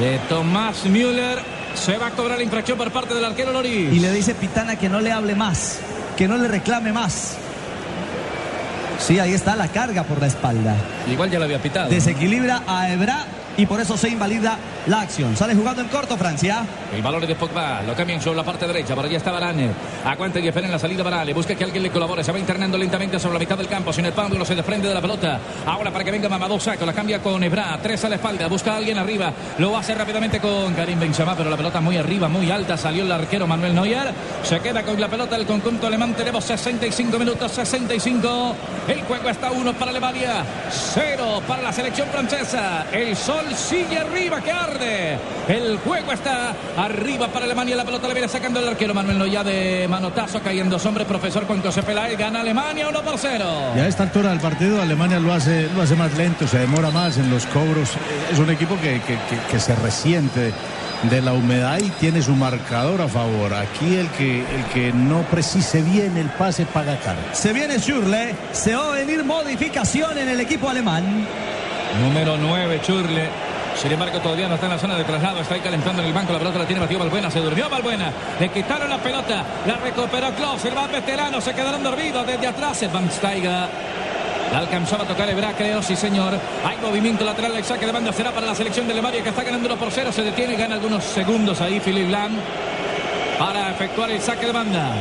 [0.00, 1.38] De Tomás Müller.
[1.74, 3.92] Se va a cobrar la infracción por parte del arquero Loris.
[3.92, 5.78] Y le dice Pitana que no le hable más,
[6.16, 7.36] que no le reclame más.
[9.06, 10.74] Sí, ahí está la carga por la espalda.
[11.08, 11.88] Igual ya lo había pitado.
[11.88, 13.24] Desequilibra a Ebra
[13.56, 15.36] y por eso se invalida la acción.
[15.36, 16.64] Sale jugando en corto Francia.
[16.92, 19.70] El es de Pogba, lo cambian sobre la parte derecha, por allá está Varane.
[20.04, 22.78] Aguanta y espera en la salida Varane, busca que alguien le colabore, se va internando
[22.78, 25.40] lentamente sobre la mitad del campo, sin el palo se desprende de la pelota.
[25.66, 28.74] Ahora para que venga Mamadou Sakho, la cambia con Ebra, tres a la espalda, busca
[28.74, 32.50] a alguien arriba, lo hace rápidamente con Karim Benzema, pero la pelota muy arriba, muy
[32.50, 36.44] alta, salió el arquero Manuel Neuer, se queda con la pelota el conjunto alemán, tenemos
[36.44, 38.54] 65 minutos, 65,
[38.88, 44.40] el juego está uno para Alemania, cero para la selección francesa, el sol sigue arriba
[44.40, 47.76] que arde, el juego está arriba para Alemania.
[47.76, 50.40] La pelota le viene sacando el arquero Manuel Noya de manotazo.
[50.40, 51.04] Cayendo hombre.
[51.04, 53.44] Profesor Juan José Peláez gana Alemania 1 por 0.
[53.76, 56.90] Y a esta altura del partido Alemania lo hace, lo hace más lento, se demora
[56.90, 57.90] más en los cobros.
[58.32, 60.52] Es un equipo que, que- que- que se resiente
[61.10, 63.52] de la humedad y tiene su marcador a favor.
[63.54, 67.18] Aquí el que, el que no precise bien el pase paga caro.
[67.32, 71.26] Se viene Schürrle, se va a venir modificación en el equipo alemán.
[72.02, 73.28] Número 9, Churle.
[73.76, 75.40] Sin embargo, todavía no está en la zona de traslado.
[75.40, 76.32] Está ahí calentando en el banco.
[76.32, 77.30] La pelota la tiene Matías Balbuena.
[77.30, 78.10] Se durmió Balbuena.
[78.40, 79.44] Le quitaron la pelota.
[79.66, 80.64] La recuperó Klaus.
[80.64, 81.40] El más veterano.
[81.40, 82.82] Se quedaron dormidos desde atrás.
[82.82, 83.68] El Van Steiger.
[84.52, 86.32] La alcanzaba a tocar Ebra, creo, sí señor.
[86.64, 89.42] Hay movimiento lateral, el saque de banda será para la selección de Alemania que está
[89.42, 90.12] ganando 1 por 0.
[90.12, 92.32] Se detiene, gana algunos segundos ahí Philip Lam
[93.38, 94.92] para efectuar el saque de banda.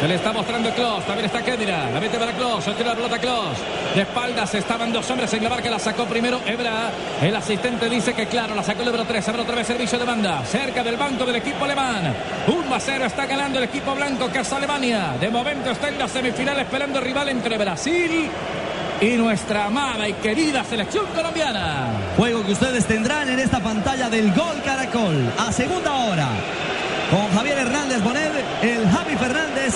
[0.00, 2.32] Se le está mostrando Klaus, también está Kedira, la mete para
[2.62, 3.58] se tira la pelota Klaus.
[3.94, 6.90] De espaldas estaban dos hombres en la barca, la sacó primero Ebra.
[7.20, 10.06] El asistente dice que claro, la sacó el número 3, habrá otra vez servicio de
[10.06, 10.42] banda.
[10.46, 12.14] Cerca del banco del equipo alemán.
[12.46, 15.16] 1 a 0 está ganando el equipo blanco que es Alemania.
[15.20, 18.30] De momento está en la semifinal esperando el rival entre Brasil
[19.02, 21.88] y nuestra amada y querida selección colombiana.
[22.16, 25.30] Juego que ustedes tendrán en esta pantalla del Gol Caracol.
[25.38, 26.28] A segunda hora.
[27.10, 29.74] Con Javier Hernández Bonet, el Javi Fernández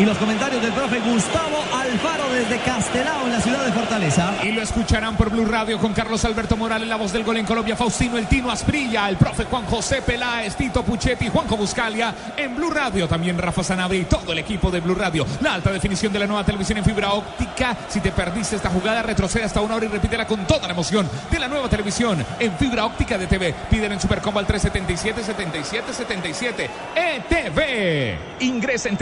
[0.00, 4.34] y los comentarios del profe Gustavo Alfaro desde Castelao en la ciudad de Fortaleza.
[4.42, 7.44] Y lo escucharán por Blue Radio con Carlos Alberto Morales, la voz del gol en
[7.44, 12.14] Colombia, Faustino El Tino Asprilla, el profe Juan José Peláez, Tito Puchetti, Juanjo Buscalia.
[12.34, 15.26] En Blue Radio también Rafa Sanabria y todo el equipo de Blue Radio.
[15.42, 17.76] La alta definición de la nueva televisión en fibra óptica.
[17.88, 21.06] Si te perdiste esta jugada, retrocede hasta una hora y repítela con toda la emoción
[21.30, 23.54] de la nueva televisión en fibra óptica de TV.
[23.68, 28.40] Piden en Supercombo al 377 77 77 ETV.
[28.40, 28.96] Ingresa en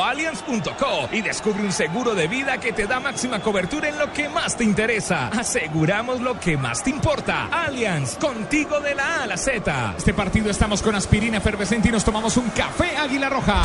[0.00, 4.28] www.allianz.co y descubre un seguro de vida que te da máxima cobertura en lo que
[4.28, 5.28] más te interesa.
[5.28, 7.48] Aseguramos lo que más te importa.
[7.50, 9.94] Allianz, contigo de la A a la Z.
[9.98, 13.62] Este partido estamos con aspirina efervescente y nos tomamos un café Águila Roja.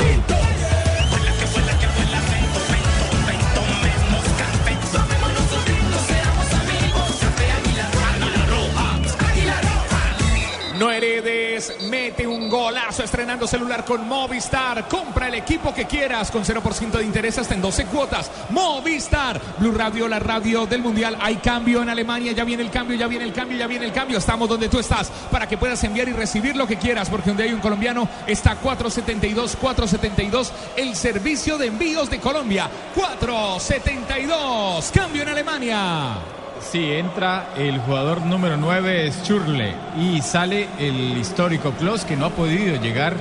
[10.79, 14.89] No heredes, mete un golazo estrenando celular con Movistar.
[14.89, 18.29] Compra el equipo que quieras con 0% de interés hasta en 12 cuotas.
[18.49, 21.17] Movistar, Blue Radio, la radio del Mundial.
[21.21, 23.93] Hay cambio en Alemania, ya viene el cambio, ya viene el cambio, ya viene el
[23.93, 24.17] cambio.
[24.17, 27.43] Estamos donde tú estás para que puedas enviar y recibir lo que quieras, porque donde
[27.43, 32.69] hay un colombiano está 472, 472, el servicio de envíos de Colombia.
[32.95, 36.34] 472, cambio en Alemania.
[36.71, 42.29] Sí, entra el jugador número 9, Schürrle, y sale el histórico Klos, que no ha
[42.31, 43.15] podido llegar,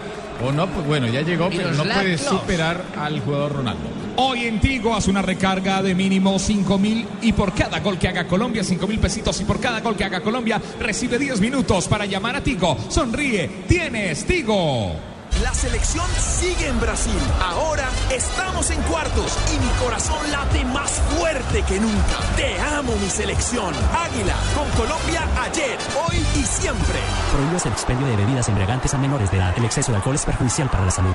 [0.45, 3.83] o no, pues, bueno, ya llegó, pero no puede superar al jugador Ronaldo.
[4.17, 8.09] Hoy en Tigo haz una recarga de mínimo 5 mil y por cada gol que
[8.09, 11.89] haga Colombia 5 mil pesitos y por cada gol que haga Colombia recibe 10 minutos
[11.89, 12.77] para llamar a Tigo.
[12.89, 15.14] Sonríe, tienes Tigo.
[15.45, 17.19] La selección sigue en Brasil.
[17.39, 22.17] Ahora estamos en cuartos y mi corazón late más fuerte que nunca.
[22.35, 23.75] Te amo, mi selección.
[23.93, 25.77] Águila, con Colombia ayer,
[26.09, 26.99] hoy y siempre.
[27.31, 29.53] Prohíbes el expendio de bebidas embriagantes a menores de edad.
[29.59, 31.15] El exceso de alcohol es perjudicial para la salud.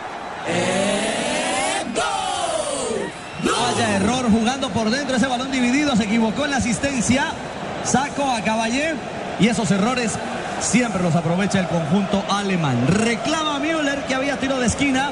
[3.44, 5.96] Vaya error jugando por dentro ese balón dividido.
[5.96, 7.32] Se equivocó en la asistencia.
[7.84, 8.94] Saco a Caballé.
[9.40, 10.20] Y esos errores
[10.62, 12.88] siempre los aprovecha el conjunto alemán.
[12.88, 15.12] Reclama Müller que había tiro de esquina.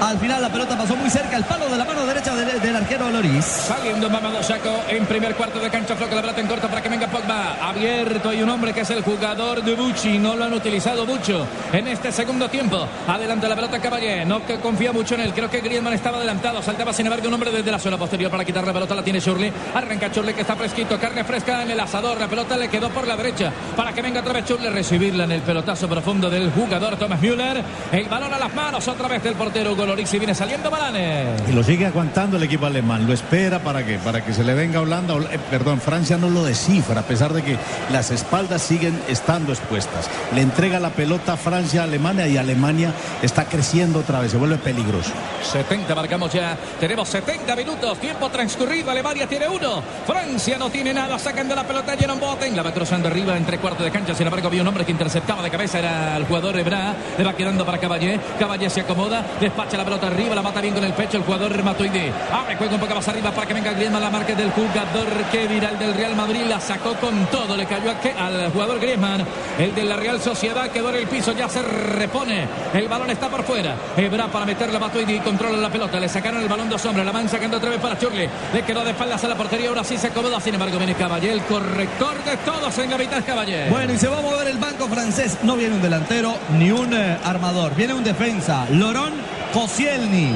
[0.00, 3.10] Al final la pelota pasó muy cerca al palo de la mano derecha del, arquero
[3.10, 3.44] Loris.
[3.44, 6.88] Saliendo Mamadou Saco en primer cuarto de cancha, floca la pelota en corto para que
[6.88, 7.68] venga Pogba.
[7.68, 10.18] Abierto hay un hombre que es el jugador de Bucci.
[10.18, 12.88] No lo han utilizado mucho en este segundo tiempo.
[13.06, 14.24] Adelante la pelota Caballé.
[14.24, 15.34] No que confía mucho en él.
[15.34, 16.62] Creo que Griezmann estaba adelantado.
[16.62, 18.94] Saltaba sin embargo un hombre desde la zona posterior para quitar la pelota.
[18.94, 19.52] La tiene Shurley.
[19.74, 20.98] Arranca Shurley que está fresquito.
[20.98, 22.18] Carne fresca en el asador.
[22.18, 24.70] La pelota le quedó por la derecha para que venga otra vez Shurley.
[24.70, 27.62] Recibirla en el pelotazo profundo del jugador Thomas Müller.
[27.92, 31.24] El balón a las manos otra vez del portero Hugo Lloris y viene saliendo Varane.
[31.48, 33.08] Y lo sigue aguantando el equipo alemán.
[33.08, 35.14] Lo espera para que, para que se le venga Holanda.
[35.32, 37.56] Eh, perdón, Francia no lo descifra, a pesar de que
[37.90, 40.08] las espaldas siguen estando expuestas.
[40.32, 44.30] Le entrega la pelota a Francia a Alemania y Alemania está creciendo otra vez.
[44.30, 45.10] Se vuelve peligroso.
[45.42, 46.56] 70 marcamos ya.
[46.78, 47.98] Tenemos 70 minutos.
[47.98, 48.92] Tiempo transcurrido.
[48.92, 49.82] Alemania tiene uno.
[50.06, 51.18] Francia no tiene nada.
[51.18, 52.54] Sacando la pelota Jerome Boten.
[52.54, 54.14] La va cruzando arriba entre cuarto de cancha.
[54.14, 55.80] Sin embargo, había un hombre que interceptaba de cabeza.
[55.80, 56.94] Era el jugador Ebra.
[57.18, 58.20] Le va quedando para Caballé.
[58.38, 59.24] Caballé se acomoda.
[59.40, 60.34] Despacha la pelota arriba.
[60.34, 62.12] La mata bien con el pecho el jugador Matuidi.
[62.32, 64.02] Abre juego un poco más arriba para que venga Griezmann.
[64.02, 66.42] La marca del jugador que viral del Real Madrid.
[66.48, 67.56] La sacó con todo.
[67.56, 69.24] Le cayó a al jugador Griezmann.
[69.58, 71.32] El de la Real Sociedad quedó en el piso.
[71.32, 72.46] Ya se repone.
[72.74, 73.74] El balón está por fuera.
[73.96, 75.20] Ebra para meterle a Matuidi.
[75.20, 75.98] Controla la pelota.
[75.98, 77.06] Le sacaron el balón dos hombres.
[77.06, 78.28] La van sacando otra vez para Churli.
[78.52, 79.68] Le quedó de espaldas a la portería.
[79.70, 80.40] Ahora sí se acomoda.
[80.40, 81.32] Sin embargo, viene Caballé.
[81.32, 83.70] El corrector de todos en mitad Caballé.
[83.70, 85.38] Bueno, y se va a mover el banco francés.
[85.42, 87.74] No viene un delantero ni un eh, armador.
[87.74, 88.66] Viene un defensa.
[88.70, 90.30] Lorón Koscielny.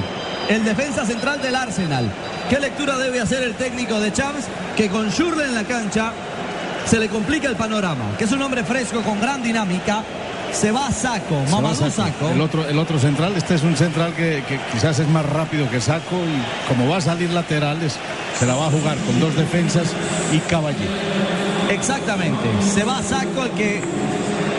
[0.49, 2.11] El defensa central del Arsenal.
[2.51, 4.45] ¿Qué lectura debe hacer el técnico de Champs?
[4.77, 6.13] Que con Schürrle en la cancha
[6.87, 8.17] se le complica el panorama.
[8.19, 10.03] Que es un hombre fresco con gran dinámica.
[10.53, 12.29] Se va a saco, Mamadou Saco.
[12.29, 15.69] El otro, el otro central, este es un central que, que quizás es más rápido
[15.69, 17.97] que Saco y como va a salir laterales,
[18.39, 19.89] se la va a jugar con dos defensas
[20.33, 20.87] y Caballé.
[21.71, 22.45] Exactamente.
[22.73, 23.81] Se va a saco el que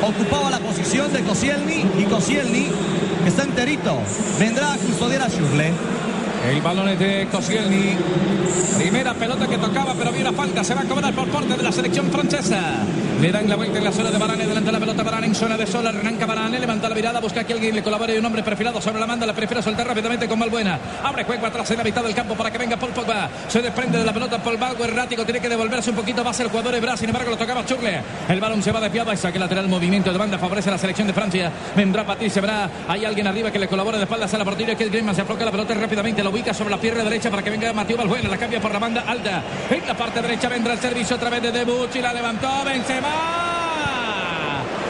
[0.01, 2.67] ocupaba la posición de Koscielny y Koscielny,
[3.25, 3.97] que está enterito,
[4.37, 5.73] vendrá a custodiar a Schürrle.
[6.49, 7.97] El balón es de Koscielny.
[8.77, 10.63] Primera pelota que tocaba, pero viene la falta.
[10.63, 12.59] Se va a cobrar por parte de la selección francesa.
[13.19, 14.45] Le dan la vuelta en la zona de Varane.
[14.45, 15.87] Delante de la pelota Varane en zona de sol.
[15.87, 16.59] Arranca Varane.
[16.59, 17.19] Levanta la mirada.
[17.19, 18.19] Busca que alguien le colabore.
[18.19, 19.25] Un hombre perfilado sobre la manda.
[19.25, 20.77] La prefiere soltar rápidamente con Balbuena.
[21.03, 23.29] Abre juego atrás en la mitad del campo para que venga Paul Pogba.
[23.47, 24.85] Se desprende de la pelota Paul Pogba.
[24.85, 25.23] Errático.
[25.23, 26.97] Tiene que devolverse un poquito más el jugador Ebra.
[26.97, 28.01] Sin embargo, lo tocaba Churle.
[28.27, 29.11] El balón se va desviado.
[29.13, 29.67] Y saque lateral.
[29.69, 30.37] Movimiento de banda.
[30.37, 31.51] Favorece a la selección de Francia.
[31.75, 32.69] Vendrá Patrice Ebra.
[32.87, 34.75] Hay alguien arriba que le colabora de espaldas a la portería.
[34.75, 35.15] Que es Griezmann.
[35.15, 36.21] Se afloca la pelota rápidamente.
[36.35, 38.27] Ubica sobre la pierna derecha para que venga Mateo Balbuena.
[38.29, 39.41] La cambia por la banda alta.
[39.69, 42.01] En la parte derecha vendrá el servicio otra vez de Debuchy.
[42.01, 43.54] La levantó Benzema.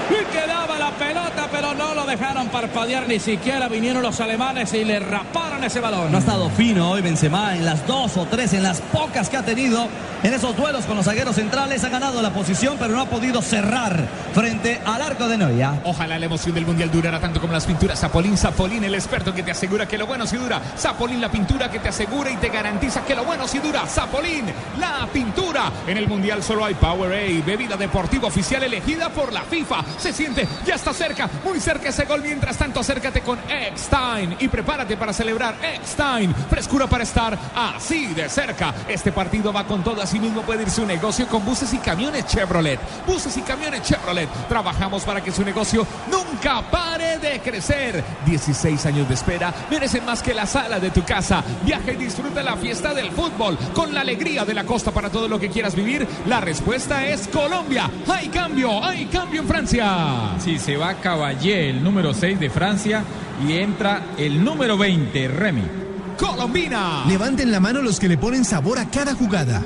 [0.10, 3.08] Y quedaba la pelota, pero no lo dejaron parpadear.
[3.08, 6.12] Ni siquiera vinieron los alemanes y le raparon ese balón.
[6.12, 9.38] No ha estado fino hoy Benzema en las dos o tres, en las pocas que
[9.38, 9.88] ha tenido
[10.24, 11.84] en esos duelos con los zagueros centrales.
[11.84, 15.82] Ha ganado la posición, pero no ha podido cerrar frente al arco de Noia.
[15.86, 18.00] Ojalá la emoción del Mundial durara tanto como las pinturas.
[18.00, 20.62] Zapolín, Zapolín, el experto que te asegura que lo bueno sí dura.
[20.78, 23.86] Zapolín, la pintura que te asegura y te garantiza que lo bueno sí dura.
[23.88, 24.46] Zapolín,
[24.80, 25.72] la pintura.
[25.88, 29.84] En el Mundial solo hay Powerade, bebida deportiva oficial elegida por la FIFA.
[29.98, 32.22] Se siente, ya está cerca, muy cerca ese gol.
[32.22, 36.34] Mientras tanto, acércate con Eckstein y prepárate para celebrar Eckstein.
[36.50, 38.74] Frescura para estar así de cerca.
[38.88, 40.02] Este partido va con todo.
[40.02, 42.80] Asimismo puede ir su negocio con buses y camiones Chevrolet.
[43.06, 44.30] Buses y camiones Chevrolet.
[44.48, 48.04] Trabajamos para que su negocio nunca pare de crecer.
[48.26, 51.44] 16 años de espera merecen más que la sala de tu casa.
[51.64, 55.28] Viaja y disfruta la fiesta del fútbol con la alegría de la costa para todo
[55.28, 56.08] lo que quieras vivir.
[56.28, 57.90] La respuesta es Colombia.
[58.08, 59.85] Hay cambio, hay cambio en Francia.
[60.40, 63.04] Sí, se va Caballé, el número 6 de Francia,
[63.46, 65.64] y entra el número 20, Remy.
[66.18, 67.04] Colombina.
[67.08, 69.62] Levanten la mano los que le ponen sabor a cada jugada.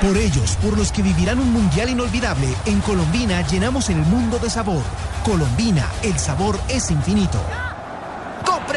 [0.00, 4.48] Por ellos, por los que vivirán un mundial inolvidable, en Colombina llenamos el mundo de
[4.48, 4.82] sabor.
[5.24, 7.38] Colombina, el sabor es infinito.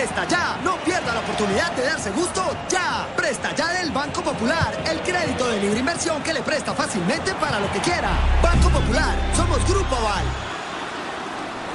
[0.04, 3.08] Presta Ya, no pierda la oportunidad de darse gusto ya.
[3.16, 7.58] Presta Ya del Banco Popular, el crédito de libre inversión que le presta fácilmente para
[7.58, 8.10] lo que quiera.
[8.42, 10.53] Banco Popular, somos Grupo Aval.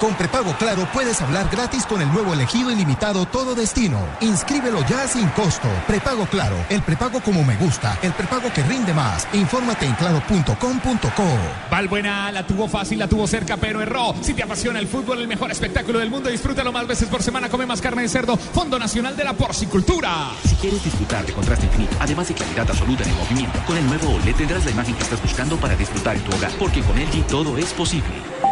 [0.01, 3.99] Con prepago claro puedes hablar gratis con el nuevo elegido ilimitado todo destino.
[4.21, 5.69] Inscríbelo ya sin costo.
[5.89, 9.27] Prepago claro, el prepago como me gusta, el prepago que rinde más.
[9.33, 11.25] Infórmate en claro.com.co.
[11.69, 14.15] Valbuena la tuvo fácil, la tuvo cerca, pero erró.
[14.21, 17.49] Si te apasiona el fútbol, el mejor espectáculo del mundo, disfrútalo más veces por semana.
[17.49, 18.37] Come más carne de cerdo.
[18.37, 20.31] Fondo Nacional de la Porcicultura.
[20.45, 23.87] Si quieres disfrutar de contraste infinito, además de claridad absoluta en el movimiento, con el
[23.87, 26.97] nuevo OLED tendrás la imagen que estás buscando para disfrutar en tu hogar, porque con
[26.97, 28.48] LG todo es posible.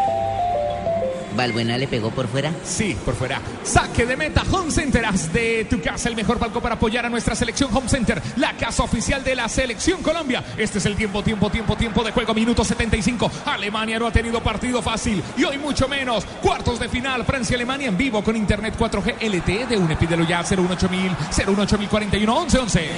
[1.37, 2.51] ¿Valbuena le pegó por fuera?
[2.65, 3.41] Sí, por fuera.
[3.63, 5.05] Saque de meta Home Center.
[5.05, 8.57] Haz de tu casa el mejor palco para apoyar a nuestra selección Home Center, la
[8.57, 10.43] casa oficial de la selección Colombia.
[10.57, 13.31] Este es el tiempo, tiempo, tiempo, tiempo de juego, minuto 75.
[13.45, 16.25] Alemania no ha tenido partido fácil y hoy mucho menos.
[16.43, 19.97] Cuartos de final, Francia-Alemania en vivo con Internet 4G LTE de UNE.
[19.97, 22.91] Pídelo ya 018 018 41 11 11.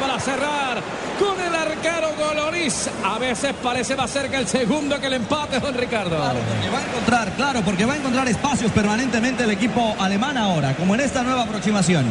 [0.00, 0.82] para cerrar
[1.20, 2.88] con el arquero Goloris.
[3.04, 6.16] A veces parece más cerca el segundo que el empate, don Ricardo.
[6.16, 10.38] Claro, porque va a encontrar, claro, porque va a encontrar espacios permanentemente el equipo alemán
[10.38, 12.06] ahora, como en esta nueva aproximación.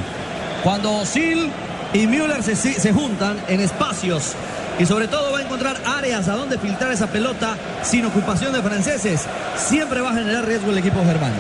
[0.64, 1.50] Cuando Sil
[1.94, 4.36] y Müller se, se juntan en espacios
[4.78, 8.62] y sobre todo va a encontrar áreas a donde filtrar esa pelota sin ocupación de
[8.62, 9.26] franceses.
[9.58, 11.36] Siempre va a generar riesgo el equipo germano.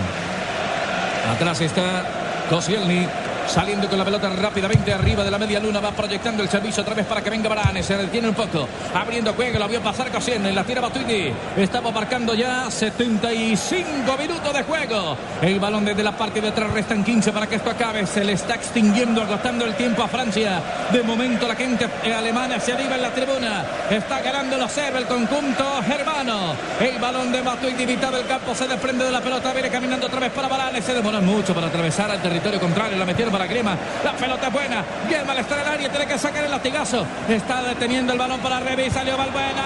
[1.35, 2.03] Atrás está
[2.49, 3.05] Koscielny.
[3.49, 5.79] Saliendo con la pelota rápidamente arriba de la media luna.
[5.79, 7.81] Va proyectando el servicio otra vez para que venga Varane.
[7.81, 8.67] Se detiene un poco.
[8.93, 9.57] Abriendo juego.
[9.57, 10.51] La vio pasar Koscielny.
[10.51, 11.33] La tira Batuini.
[11.57, 15.17] Estamos marcando ya 75 minutos de juego.
[15.41, 16.71] El balón desde la parte de atrás.
[16.71, 18.05] Restan 15 para que esto acabe.
[18.05, 20.61] Se le está extinguiendo, agotando el tiempo a Francia.
[20.93, 23.65] De momento la gente alemana se arriba en la tribuna.
[23.89, 26.53] Está ganando la serve el conjunto germano.
[26.79, 29.51] El balón de Matuidi mitad del campo se desprende de la pelota.
[29.53, 30.83] Viene caminando otra vez para Varane.
[30.83, 32.95] Se demora mucho para atravesar al territorio contrario.
[32.95, 33.77] La metieron para Grima.
[34.03, 34.83] La pelota es buena.
[35.25, 35.89] Mal está en el área.
[35.89, 37.05] Tiene que sacar el latigazo.
[37.29, 38.89] Está deteniendo el balón para Revi.
[38.89, 39.63] Salió Valbuena.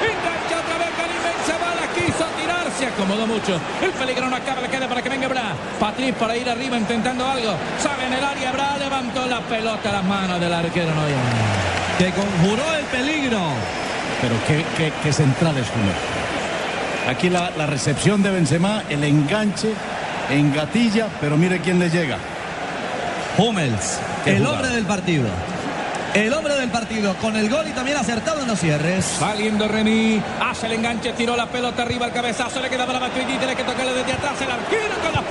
[0.00, 1.18] Engancha otra vez Karim.
[1.80, 2.66] La quiso tirar.
[2.78, 3.60] Se acomodó mucho.
[3.82, 4.60] El peligro no acaba.
[4.60, 5.52] Le queda para que venga Bra.
[5.80, 7.54] Patrick para ir arriba intentando algo.
[7.80, 8.52] Sabe en el área.
[8.52, 10.94] Bra levantó la pelota a las manos del arquero.
[10.94, 11.02] No
[11.98, 13.40] Que conjuró el peligro.
[14.20, 17.10] Pero qué, qué, central es uno.
[17.10, 19.72] Aquí la, la recepción de Benzema, el enganche,
[20.30, 22.18] engatilla, pero mire quién le llega.
[23.38, 25.24] Hummels, el hombre del partido.
[26.12, 29.06] El hombre del partido con el gol y también acertado en los cierres.
[29.18, 33.38] Saliendo Remy, hace el enganche, tiró la pelota arriba al cabezazo, le queda para Matuidi,
[33.38, 35.21] tiene que tocarle desde atrás el arquero con la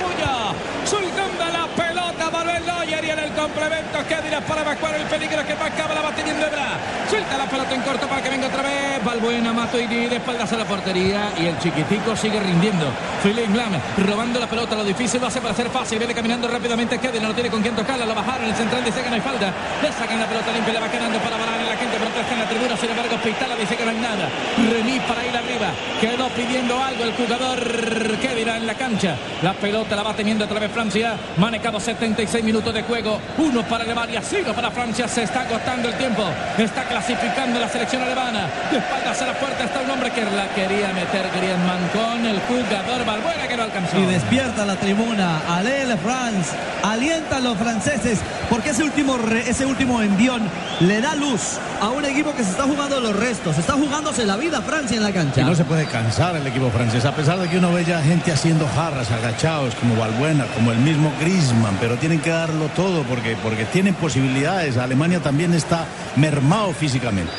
[3.52, 6.78] complemento Kedira para evacuar el peligro que marcaba la va teniendo Ebra.
[7.08, 9.04] Suelta la pelota en corto para que venga otra vez.
[9.04, 12.86] Valbuena, Matuidi, de espaldas a la portería y el chiquitico sigue rindiendo.
[13.22, 13.72] Philip Lam
[14.06, 15.98] robando la pelota, lo difícil lo hace para ser fácil.
[15.98, 19.08] Viene caminando rápidamente Kedira, no tiene con quién tocarla, lo bajaron, el central dice que
[19.08, 19.52] no hay falta.
[19.82, 22.76] Le sacan la pelota limpia, le va quedando para Varane, gente protesta en la tribuna,
[22.76, 24.28] sin embargo Pitala dice que no hay nada.
[24.70, 25.68] Remis para ir arriba,
[26.00, 29.16] quedó pidiendo algo el jugador Kedira en la cancha.
[29.42, 33.84] La pelota la va teniendo otra vez Francia, manejado 76 minutos de juego, uno para
[33.84, 36.22] Alemania, cinco para Francia, se está agotando el tiempo,
[36.58, 38.48] está clasificando la selección alemana.
[38.70, 42.40] De espaldas a la puerta está un hombre que la quería meter Griezmann con el
[42.40, 43.98] jugador Balbuena que no alcanzó.
[43.98, 46.50] Y despierta la tribuna, Alel France,
[46.82, 50.42] alienta a los franceses, porque ese último, re, ese último envión
[50.80, 54.24] le da luz a un equipo que se está jugando los restos, se está jugándose
[54.24, 55.40] la vida Francia en la cancha.
[55.40, 58.00] Y no se puede cansar el equipo francés, a pesar de que uno ve ya
[58.00, 63.02] gente haciendo jarras, agachados, como Valbuena, como el mismo Griezmann, pero tienen que darlo todo
[63.02, 64.76] porque, porque tienen posibilidades.
[64.76, 67.32] Alemania también está mermado físicamente.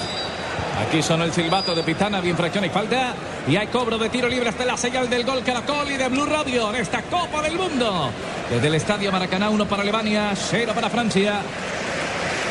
[0.85, 3.13] Aquí sonó el silbato de Pitana, bien fracción y falta.
[3.47, 6.25] Y hay cobro de tiro libre hasta la señal del gol Caracol y de Blue
[6.25, 8.09] Radio en esta Copa del Mundo.
[8.49, 11.39] Desde el estadio Maracaná, uno para Alemania, cero para Francia.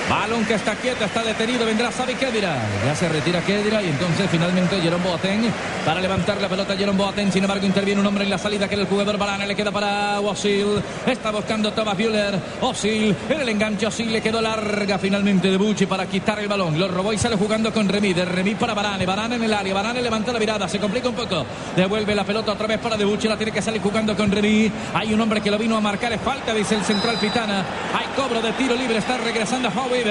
[0.09, 2.57] Balón que está quieto, está detenido, vendrá Sabi Kedira.
[2.85, 5.51] Ya se retira Kedira y entonces finalmente Jerome Boateng
[5.85, 7.33] para levantar la pelota Jerome Boateng.
[7.33, 9.47] Sin embargo, interviene un hombre en la salida que era el jugador Barana.
[9.47, 10.83] Le queda para Osil.
[11.07, 12.39] Está buscando Thomas Müller.
[12.61, 13.87] Osil en el enganche.
[13.87, 16.79] Osil le quedó larga finalmente de Bucci para quitar el balón.
[16.79, 18.13] Lo robó y sale jugando con Remy.
[18.13, 19.07] De Remy para Barane.
[19.07, 19.73] Barane en el área.
[19.73, 20.69] Barane levanta la mirada.
[20.69, 21.47] Se complica un poco.
[21.75, 23.29] Devuelve la pelota otra vez para De Bucci.
[23.29, 24.71] La tiene que salir jugando con Remy.
[24.95, 26.13] Hay un hombre que lo vino a marcar.
[26.13, 27.65] Es falta, dice el central Pitana.
[27.95, 28.99] Hay cobro de tiro libre.
[28.99, 30.05] Está regresando Howie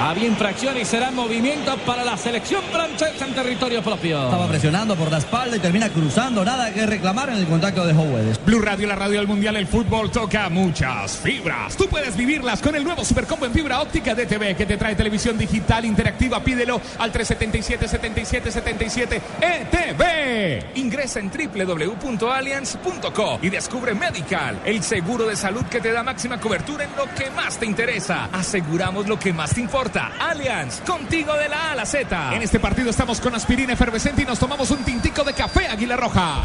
[0.00, 4.24] había infracción y será movimiento para la selección francesa en territorio propio.
[4.24, 6.42] Estaba presionando por la espalda y termina cruzando.
[6.44, 8.42] Nada que reclamar en el contacto de Howells.
[8.44, 11.76] Blue Radio, la radio del mundial, el fútbol toca muchas fibras.
[11.76, 14.94] Tú puedes vivirlas con el nuevo Supercombo en fibra óptica de TV que te trae
[14.94, 16.42] televisión digital interactiva.
[16.42, 20.78] Pídelo al 377 77 77 ETV.
[20.78, 26.84] Ingresa en www.alliance.co y descubre Medical, el seguro de salud que te da máxima cobertura
[26.84, 28.30] en lo que más te interesa.
[28.32, 30.12] Aseguramos lo que más te importa importa.
[30.20, 32.34] Allianz, contigo de la A a la Z.
[32.34, 35.96] En este partido estamos con aspirina efervescente y nos tomamos un tintico de café Águila
[35.96, 36.42] Roja.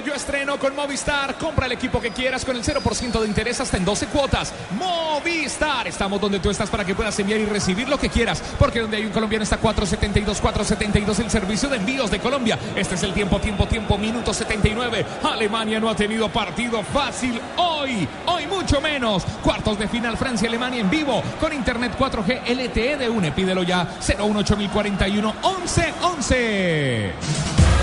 [0.00, 1.36] Yo estreno con Movistar.
[1.36, 4.52] Compra el equipo que quieras con el 0% de interés hasta en 12 cuotas.
[4.78, 5.86] Movistar.
[5.86, 8.42] Estamos donde tú estás para que puedas enviar y recibir lo que quieras.
[8.58, 12.58] Porque donde hay un colombiano está 472, 472 el servicio de envíos de Colombia.
[12.74, 15.06] Este es el tiempo, tiempo, tiempo, minuto 79.
[15.22, 18.08] Alemania no ha tenido partido fácil hoy.
[18.26, 19.24] Hoy mucho menos.
[19.42, 23.32] Cuartos de final Francia-Alemania en vivo con Internet 4G LTE de UNE.
[23.32, 27.75] Pídelo ya 018041 1111.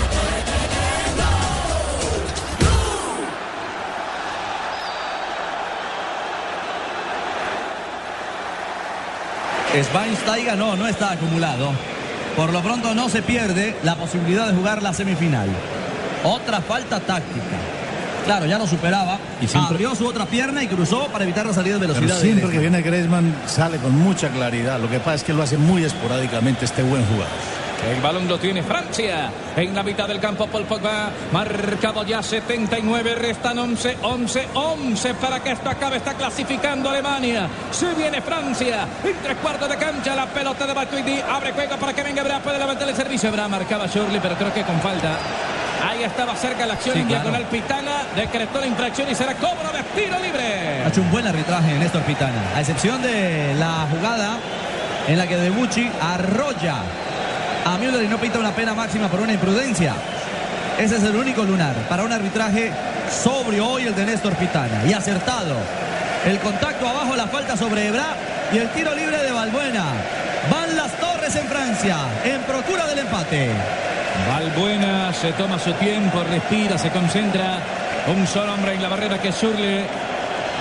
[9.82, 11.70] Schweinsteiger no, no está acumulado.
[12.36, 15.48] Por lo pronto no se pierde la posibilidad de jugar la semifinal.
[16.24, 17.56] Otra falta táctica.
[18.24, 19.18] Claro, ya lo superaba.
[19.40, 22.16] Y siempre- Abrió su otra pierna y cruzó para evitar la salida de Pero velocidad.
[22.16, 22.82] de siempre que Griezmann.
[22.82, 24.80] viene Griezmann sale con mucha claridad.
[24.80, 27.28] Lo que pasa es que lo hace muy esporádicamente este buen jugador.
[27.90, 29.30] El balón lo tiene Francia.
[29.56, 31.10] En la mitad del campo, Paul Pogba.
[31.32, 33.14] Marcado ya 79.
[33.14, 35.98] Restan 11, 11, 11 para que esto acabe.
[35.98, 37.46] Está clasificando Alemania.
[37.70, 38.86] Se viene Francia.
[39.04, 40.14] En tres cuartos de cancha.
[40.14, 41.20] La pelota de Matuidi.
[41.20, 42.40] Abre juego para que venga Bra.
[42.40, 43.30] Puede levantar el servicio.
[43.30, 45.18] Bra marcaba Shirley, pero creo que con falta.
[45.86, 47.24] Ahí estaba cerca la acción Sí, en claro.
[47.24, 47.92] diagonal Pitana.
[48.16, 50.82] Decretó la infracción y será cobro de tiro libre.
[50.84, 52.42] Ha hecho un buen arbitraje Néstor Pitana.
[52.56, 54.38] A excepción de la jugada
[55.06, 56.76] en la que Debucci arrolla
[57.64, 59.94] a Müller y no pita una pena máxima por una imprudencia.
[60.78, 62.72] Ese es el único lunar para un arbitraje
[63.10, 64.84] sobrio hoy el de Néstor Pitana.
[64.86, 65.56] Y acertado.
[66.26, 68.16] El contacto abajo, la falta sobre Ebra
[68.52, 69.84] y el tiro libre de Balbuena.
[70.50, 73.50] Van las torres en Francia en procura del empate.
[74.28, 77.58] Valbuena se toma su tiempo, respira, se concentra.
[78.06, 79.84] Un solo hombre en la barrera que es Shurle.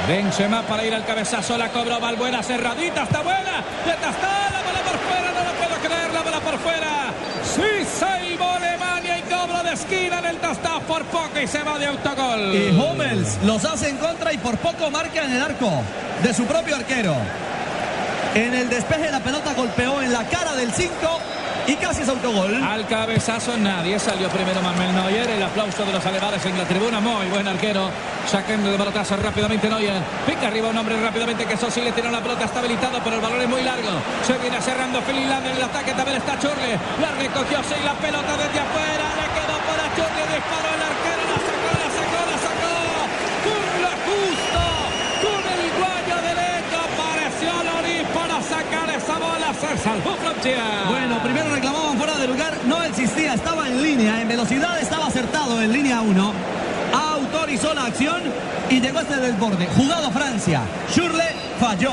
[0.07, 3.63] Benzema para ir al cabezazo, la cobró Valbuena, cerradita, está buena.
[3.85, 4.11] Ya está,
[4.51, 7.13] la bola por fuera, no lo puedo creer, la bola por fuera.
[7.55, 11.79] Sí, salvó Alemania y cobro de esquina en el Tastá por poco y se va
[11.79, 12.53] de autogol.
[12.53, 15.71] Y Hummels los hace en contra y por poco marca en el arco
[16.21, 17.15] de su propio arquero.
[18.35, 20.91] En el despeje la pelota golpeó en la cara del 5
[21.67, 22.61] y casi es autogol.
[22.61, 25.29] Al cabezazo nadie salió primero Manuel Neuer.
[25.29, 26.99] El aplauso de los alemanes en la tribuna.
[26.99, 27.89] Muy buen arquero.
[28.27, 30.01] Sacando de pelotazo rápidamente Neuer.
[30.25, 32.45] Pica arriba un hombre rápidamente que Sosi le tiró la pelota.
[32.45, 33.89] Está habilitado, pero el balón es muy largo.
[34.25, 35.93] Se viene cerrando Finlandia en el ataque.
[35.93, 36.79] También está Churle.
[37.01, 39.05] La recogió sí, la pelota desde afuera.
[39.19, 40.23] Le quedó para Churle.
[40.33, 41.23] Disparó el arquero.
[41.29, 42.73] La sacó, la sacó, la sacó.
[43.45, 44.63] Con lo justo.
[45.23, 46.77] Con el guayo derecho.
[46.89, 49.49] Apareció Loris para sacar esa bola.
[49.53, 50.63] Se salvó Francia.
[50.89, 55.61] Bueno, primero reclamaban fuera de lugar, no existía, estaba en línea, en velocidad estaba acertado
[55.61, 56.52] en línea 1.
[57.53, 58.19] Autorizó la acción
[58.67, 59.67] y llegó este desborde.
[59.77, 60.61] Jugado Francia.
[60.89, 61.91] Schürrle falló.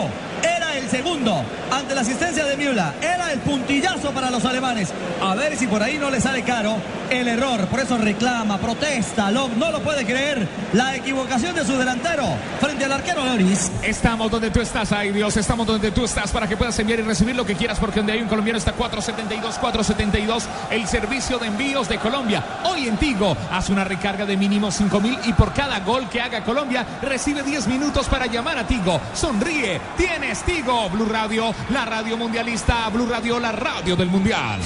[0.90, 2.92] Segundo ante la asistencia de Müller.
[3.00, 4.92] Era el puntillazo para los alemanes.
[5.22, 6.76] A ver si por ahí no le sale caro
[7.10, 7.66] el error.
[7.66, 9.30] Por eso reclama, protesta.
[9.30, 10.46] Lo- no lo puede creer.
[10.72, 12.24] La equivocación de su delantero
[12.60, 13.70] frente al arquero Loris.
[13.82, 17.02] Estamos donde tú estás, ay Dios, estamos donde tú estás para que puedas enviar y
[17.02, 21.46] recibir lo que quieras porque donde hay un colombiano está 472, 472, el servicio de
[21.48, 22.42] envíos de Colombia.
[22.64, 26.20] Hoy en Tigo, haz una recarga de mínimo 5 mil y por cada gol que
[26.20, 29.00] haga Colombia recibe 10 minutos para llamar a Tigo.
[29.14, 34.60] Sonríe, tienes Tigo, Blue Radio, la radio mundialista, Blue Radio, la radio del mundial.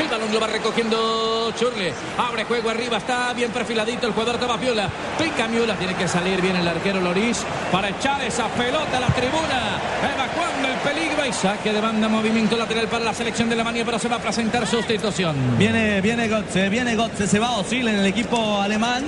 [0.00, 1.94] El balón lo va recogiendo Churle.
[2.18, 4.88] Abre juego arriba, está bien perfiladito el jugador de Viola.
[5.18, 9.08] Pica Miula, tiene que salir bien el arquero Loris para echar esa pelota a la
[9.08, 9.80] tribuna.
[10.14, 13.98] Evacuando el peligro y saque de banda, movimiento lateral para la selección de Alemania, pero
[13.98, 15.36] se va a presentar sustitución.
[15.58, 19.04] Viene, viene Götze, viene Götze, se va a Osil en el equipo alemán.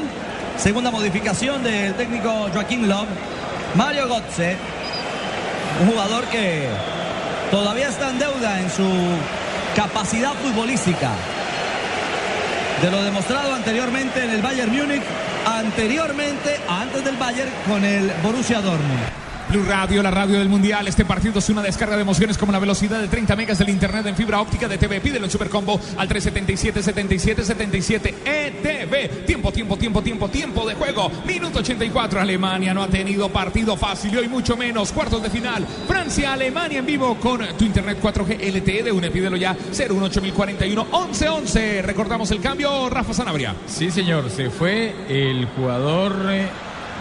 [0.59, 3.07] Segunda modificación del técnico Joaquín Love.
[3.77, 4.57] Mario Götze,
[5.81, 6.67] un jugador que
[7.53, 8.91] todavía está en deuda en su
[9.77, 11.11] capacidad futbolística.
[12.83, 15.03] De lo demostrado anteriormente en el Bayern Múnich,
[15.47, 19.28] anteriormente, antes del Bayern, con el Borussia Dortmund.
[19.49, 20.87] Blue Radio, la radio del mundial.
[20.89, 24.05] Este partido es una descarga de emociones como la velocidad de 30 megas del internet
[24.05, 25.01] en fibra óptica de TV.
[25.01, 29.25] Pídelo en Supercombo al 377 77 77 ETV.
[29.25, 31.11] Tiempo, tiempo, tiempo, tiempo, tiempo de juego.
[31.25, 32.21] Minuto 84.
[32.21, 34.93] Alemania no ha tenido partido fácil y hoy mucho menos.
[34.93, 35.67] Cuartos de final.
[35.87, 39.11] Francia, Alemania en vivo con tu internet 4G LTE de UNE.
[39.11, 41.83] Pídelo ya 018041 1111.
[41.83, 42.91] Recordamos el cambio.
[42.91, 43.55] Rafa Sanabria.
[43.67, 46.49] Sí, señor, se fue el jugador eh,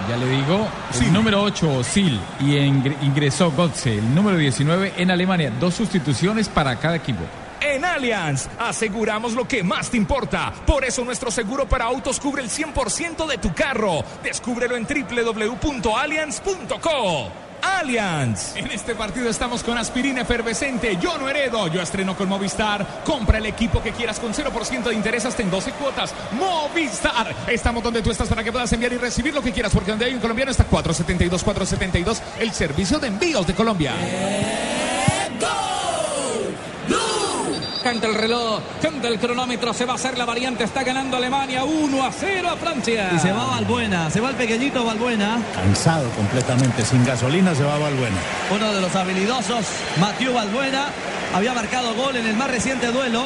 [0.09, 0.67] Ya le digo,
[1.01, 5.51] el número 8, Sil, y ingresó Gotze, el número 19 en Alemania.
[5.59, 7.23] Dos sustituciones para cada equipo.
[7.59, 10.53] En Allianz aseguramos lo que más te importa.
[10.65, 14.03] Por eso nuestro seguro para autos cubre el 100% de tu carro.
[14.23, 17.46] Descúbrelo en www.allianz.co.
[17.61, 18.55] Allianz.
[18.55, 20.97] En este partido estamos con aspirina efervescente.
[21.01, 21.67] Yo no heredo.
[21.67, 23.03] Yo estreno con Movistar.
[23.03, 26.13] Compra el equipo que quieras con 0% de interés hasta en 12 cuotas.
[26.33, 27.35] Movistar.
[27.47, 29.71] Estamos donde tú estás para que puedas enviar y recibir lo que quieras.
[29.73, 32.21] Porque donde hay un colombiano está 472, 472.
[32.39, 33.93] El servicio de envíos de Colombia.
[37.87, 41.63] Canta el reloj, canta el cronómetro, se va a hacer la variante, está ganando Alemania
[41.63, 43.11] 1 a 0 a Francia.
[43.15, 45.37] Y se va Valbuena, se va el pequeñito Valbuena.
[45.55, 48.17] Cansado completamente, sin gasolina se va Valbuena.
[48.53, 49.67] Uno de los habilidosos,
[50.01, 50.87] Mathieu Valbuena,
[51.33, 53.23] había marcado gol en el más reciente duelo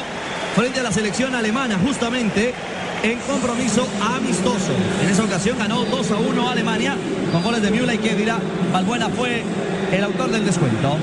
[0.54, 2.54] frente a la selección alemana, justamente
[3.02, 4.72] en compromiso amistoso.
[5.02, 6.96] En esa ocasión ganó 2 a 1 Alemania
[7.32, 8.38] con goles de Müller y Kedira.
[8.72, 9.42] Valbuena fue
[9.92, 10.96] el autor del descuento.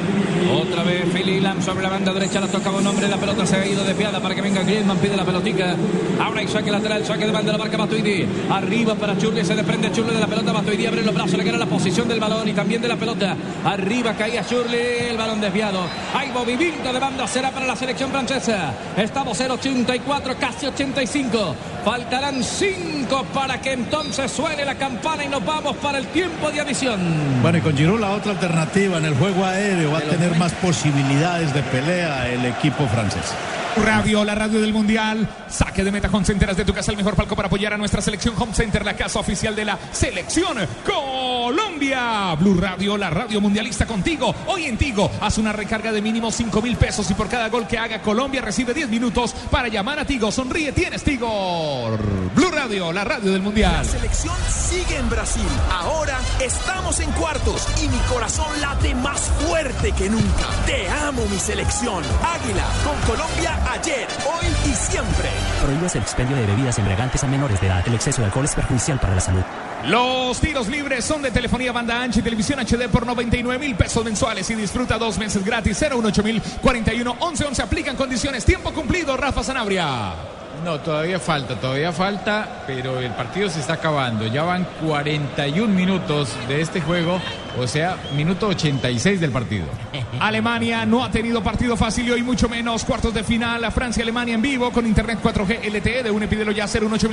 [0.52, 3.56] Otra vez Philly Lam sobre la banda derecha, la tocaba un hombre, la pelota se
[3.56, 5.76] ha ido de piada para que venga Griezmann, pide la pelotica.
[6.20, 8.26] Ahora hay saque lateral, saque de banda, la marca Matuidi.
[8.50, 11.58] Arriba para Churli, se desprende Churli de la pelota, Matuidi abre los brazos, le queda
[11.58, 13.36] la posición del balón y también de la pelota.
[13.64, 14.78] Arriba caía Churli,
[15.10, 15.82] el balón desviado.
[16.16, 18.74] Hay movimiento de banda, será para la selección francesa.
[18.98, 21.56] Estamos en 84, casi 85.
[21.90, 26.62] Faltarán 5 para que entonces suene la campana y nos vamos para el tiempo de
[26.62, 27.00] adición.
[27.42, 30.52] Bueno, y con Giroud la otra alternativa en el juego aéreo va a tener más
[30.54, 33.34] posibilidades de pelea el equipo francés.
[33.78, 35.28] Radio, la radio del Mundial.
[35.48, 38.02] Saque de meta Home Center de tu casa, el mejor palco para apoyar a nuestra
[38.02, 42.36] selección Home Center, la casa oficial de la selección Colombia.
[42.36, 44.34] Blue Radio, la radio mundialista contigo.
[44.48, 47.68] Hoy en Tigo, haz una recarga de mínimo 5 mil pesos y por cada gol
[47.68, 50.32] que haga Colombia recibe 10 minutos para llamar a Tigo.
[50.32, 51.98] Sonríe, tienes Tigo.
[52.36, 53.74] Blue Radio, la radio del Mundial.
[53.74, 55.48] La selección sigue en Brasil.
[55.72, 60.48] Ahora estamos en cuartos y mi corazón late más fuerte que nunca.
[60.66, 62.04] Te amo, mi selección.
[62.24, 65.30] Águila, con Colombia ayer, hoy y siempre.
[65.62, 67.84] Prohíbas el expendio de bebidas embriagantes a menores de edad.
[67.88, 69.44] El exceso de alcohol es perjudicial para la salud.
[69.86, 74.04] Los tiros libres son de telefonía banda ancha y televisión HD por 99 mil pesos
[74.04, 75.80] mensuales y disfruta dos meses gratis.
[75.80, 78.44] 018 mil 41 11 11 aplican condiciones.
[78.46, 80.39] Tiempo cumplido, Rafa Sanabria.
[80.64, 84.28] No, todavía falta, todavía falta, pero el partido se está acabando.
[84.28, 87.20] Ya van 41 minutos de este juego,
[87.58, 89.66] o sea, minuto 86 del partido.
[90.20, 92.84] Alemania no ha tenido partido fácil y hoy mucho menos.
[92.84, 96.68] Cuartos de final, a Francia-Alemania en vivo con Internet 4G LTE de un pídelo ya
[96.68, 97.10] 018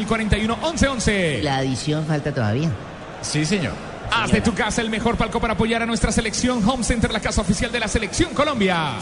[0.62, 2.70] 11 11 La adición falta todavía.
[3.22, 3.72] Sí, señor.
[4.10, 6.66] Haz de tu casa el mejor palco para apoyar a nuestra selección.
[6.68, 8.92] Home Center, la casa oficial de la selección Colombia.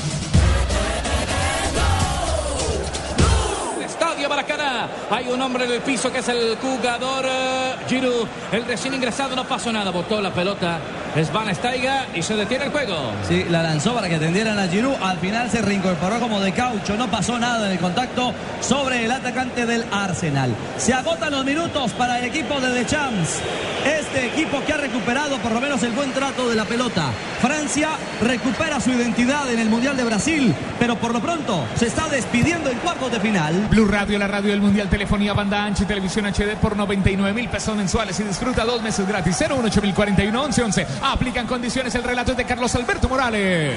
[4.25, 4.89] Estadio Maracaná.
[5.11, 8.27] Hay un hombre en el piso que es el jugador uh, Giroud.
[8.53, 10.79] El recién ingresado no pasó nada, botó la pelota.
[11.15, 12.97] Es Van Steiga y se detiene el juego.
[13.29, 14.97] Sí, la lanzó para que atendieran a Giroud.
[15.03, 16.97] Al final se reincorporó como de caucho.
[16.97, 20.55] No pasó nada en el contacto sobre el atacante del Arsenal.
[20.79, 23.41] Se agotan los minutos para el equipo de The Champs.
[23.85, 27.11] Este equipo que ha recuperado por lo menos el buen trato de la pelota.
[27.43, 27.91] Francia
[28.23, 32.71] recupera su identidad en el Mundial de Brasil, pero por lo pronto se está despidiendo
[32.71, 33.67] en cuartos de final.
[33.69, 37.49] Blue Radio, la radio del Mundial, telefonía banda ancha y televisión HD por 99 mil
[37.49, 39.39] pesos mensuales y disfruta dos meses gratis.
[39.39, 40.87] 018 mil 41 11 11.
[41.03, 41.95] Aplican condiciones.
[41.95, 43.77] El relato es de Carlos Alberto Morales.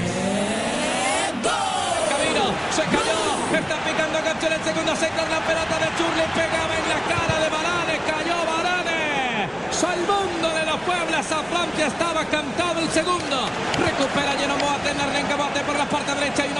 [2.09, 3.17] Camino, se cayó.
[3.57, 5.27] Está picando García en el segundo sector.
[5.29, 7.95] La pelota de Churli pegaba en la cara de Barane.
[8.05, 9.49] Cayó Barane.
[9.71, 11.87] Salmundo de los Pueblas a Francia.
[11.87, 13.49] Estaba cantado el segundo.
[13.79, 14.93] Recupera Lleno Boate.
[14.93, 16.43] Narlenca Boate por la parte derecha.
[16.43, 16.51] Hay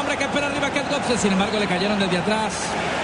[1.16, 2.54] Sin embargo, le cayeron desde atrás.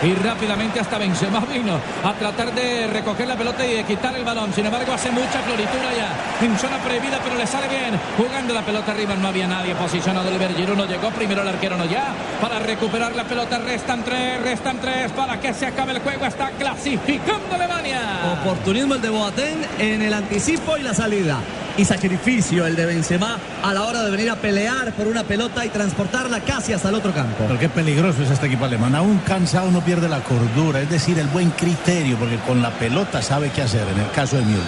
[0.04, 4.26] Y rápidamente hasta Benzema vino a tratar de recoger la pelota y de quitar el
[4.26, 4.54] balón.
[4.54, 6.46] Sin embargo, hace mucha floritura ya.
[6.46, 7.98] En zona prohibida, pero le sale bien.
[8.18, 10.30] Jugando la pelota arriba, no había nadie posicionado.
[10.30, 11.10] El Giroud no llegó.
[11.12, 12.14] Primero el arquero no ya.
[12.42, 15.12] Para recuperar la pelota, restan tres, restan tres.
[15.14, 16.26] Para que se acabe el juego.
[16.26, 18.02] Está clasificando Alemania.
[18.42, 21.38] Oportunismo el de Boateng en el anticipo y la salida.
[21.76, 25.66] Y sacrificio el de Benzema a la hora de venir a pelear por una pelota
[25.66, 27.46] y transportarla casi hasta el otro campo.
[27.48, 28.94] Pero qué peligroso es este equipo alemán.
[28.94, 33.24] Aún cansado no pierde la cordura, es decir, el buen criterio, porque con la pelota
[33.24, 34.62] sabe qué hacer en el caso de Müller.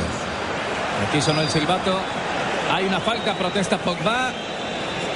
[1.07, 1.99] Aquí sonó el silbato.
[2.73, 4.31] Hay una falta, protesta Pogba.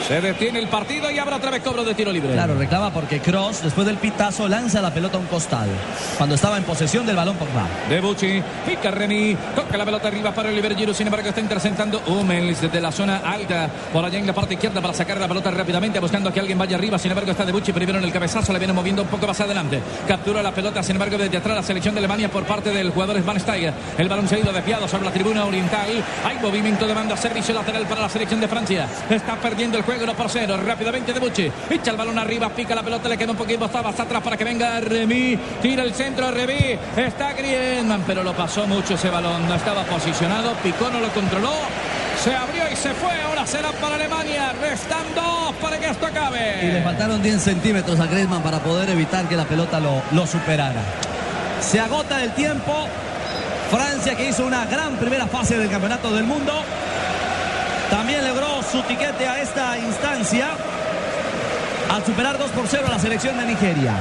[0.07, 2.33] Se detiene el partido y habrá otra vez cobro de tiro libre.
[2.33, 5.71] Claro, reclama porque Cross, después del pitazo, lanza la pelota a un costado.
[6.17, 7.67] Cuando estaba en posesión del balón Pogba.
[7.89, 12.01] De Bucci, pica Remy, toca la pelota arriba para Oliver Giroud, sin embargo está interceptando
[12.07, 15.51] Hummels desde la zona alta, por allá en la parte izquierda para sacar la pelota
[15.51, 18.51] rápidamente, buscando que alguien vaya arriba, sin embargo está De Bucci primero en el cabezazo,
[18.53, 21.63] le viene moviendo un poco más adelante, captura la pelota, sin embargo desde atrás la
[21.63, 24.87] selección de Alemania por parte del jugador Van Steiger, el balón se ha ido desviado
[24.87, 25.89] sobre la tribuna oriental,
[26.25, 30.03] hay movimiento de banda, servicio lateral para la selección de Francia, está perdiendo el juego
[30.03, 33.31] 1 por 0, rápidamente De Bucci, echa el balón arriba, pica la pelota, le queda
[33.31, 38.21] un poquito más atrás para que venga Remy, tira el centro, Remy, está Griezmann, pero
[38.21, 41.53] lo pasó mucho ese balón, no estaba posicionado, picó, no lo controló,
[42.23, 46.67] se abrió y se fue, ahora será para Alemania, restan dos para que esto acabe.
[46.67, 50.27] Y le faltaron 10 centímetros a Griezmann para poder evitar que la pelota lo, lo
[50.27, 50.83] superara.
[51.61, 52.87] Se agota el tiempo,
[53.71, 56.53] Francia que hizo una gran primera fase del Campeonato del Mundo,
[57.89, 60.49] también logró su tiquete a esta instancia
[61.89, 63.93] al superar 2 por 0 a la selección de Nigeria.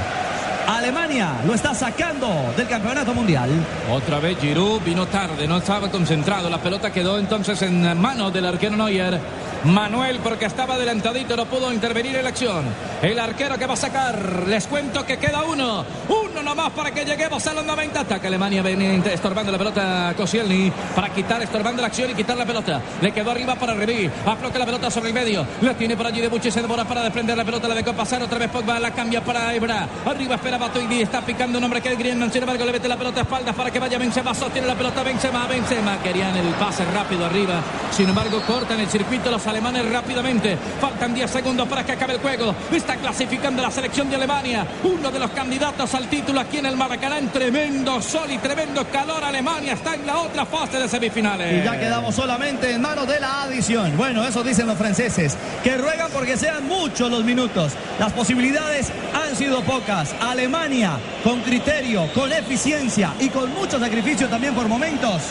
[0.67, 3.49] Alemania lo está sacando del campeonato mundial.
[3.91, 6.49] Otra vez Giroud vino tarde, no estaba concentrado.
[6.49, 9.19] La pelota quedó entonces en manos del arquero Neuer.
[9.65, 12.65] Manuel, porque estaba adelantadito, no pudo intervenir en la acción.
[13.01, 15.85] El arquero que va a sacar, les cuento que queda uno.
[16.07, 17.99] Uno nomás para que lleguemos a los 90.
[17.99, 22.45] Ataca Alemania, viene estorbando la pelota Koscielny para quitar, estorbando la acción y quitar la
[22.45, 22.81] pelota.
[23.01, 24.09] Le quedó arriba para Remy.
[24.25, 25.45] Afloca la pelota sobre el medio.
[25.61, 27.67] La tiene por allí de Buche, se demora para desprender la pelota.
[27.67, 29.87] La dejó pasar otra vez Pogba, la cambia para Ebra.
[30.05, 32.31] Arriba espera Batoidi, está picando un hombre que es Griezmann.
[32.31, 34.33] Sin embargo, le mete la pelota a espaldas para que vaya Benzema.
[34.33, 36.01] Sostiene la pelota Benzema, Benzema.
[36.01, 37.61] Querían el pase rápido arriba.
[37.91, 40.57] Sin embargo, cortan el circuito los alemanes rápidamente.
[40.79, 42.55] Faltan 10 segundos para que acabe el juego.
[42.71, 44.65] Está clasificando la selección de Alemania.
[44.83, 47.17] Uno de los candidatos al título aquí en el Maracaná.
[47.17, 49.23] En tremendo sol y tremendo calor.
[49.23, 51.61] Alemania está en la otra fase de semifinales.
[51.61, 53.95] Y ya quedamos solamente en manos de la adición.
[53.97, 57.73] Bueno, eso dicen los franceses, que ruegan porque sean muchos los minutos.
[57.99, 60.13] Las posibilidades han sido pocas.
[60.21, 65.21] Alemania, con criterio, con eficiencia y con mucho sacrificio también por momentos,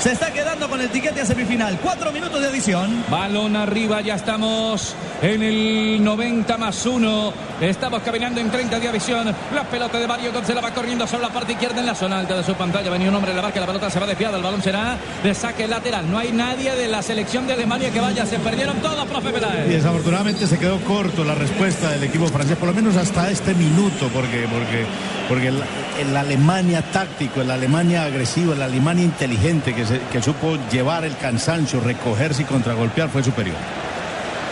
[0.00, 1.78] se está quedando con el tiquete a semifinal.
[1.82, 3.04] Cuatro minutos de adición.
[3.10, 7.32] Balón arriba, ya estamos en el 90 más 1.
[7.60, 9.34] Estamos caminando en 30 de adición.
[9.54, 12.18] La pelota de Mario Gómez la va corriendo sobre la parte izquierda en la zona
[12.20, 12.90] alta de su pantalla.
[12.90, 14.36] Venía un hombre en la barca, la pelota se va desviada.
[14.36, 16.10] El balón será de saque lateral.
[16.10, 18.26] No hay nadie de la selección de Alemania que vaya.
[18.26, 19.68] Se perdieron todos, profe Y Peláez.
[19.68, 24.08] desafortunadamente se quedó corto la respuesta del equipo francés, por lo menos hasta este minuto,
[24.12, 24.84] porque, porque,
[25.28, 25.62] porque el,
[26.00, 31.16] el Alemania táctico, el Alemania agresivo, el Alemania inteligente que, se- que supo llevar el
[31.16, 33.56] cansancio, recogerse y contragolpear fue superior.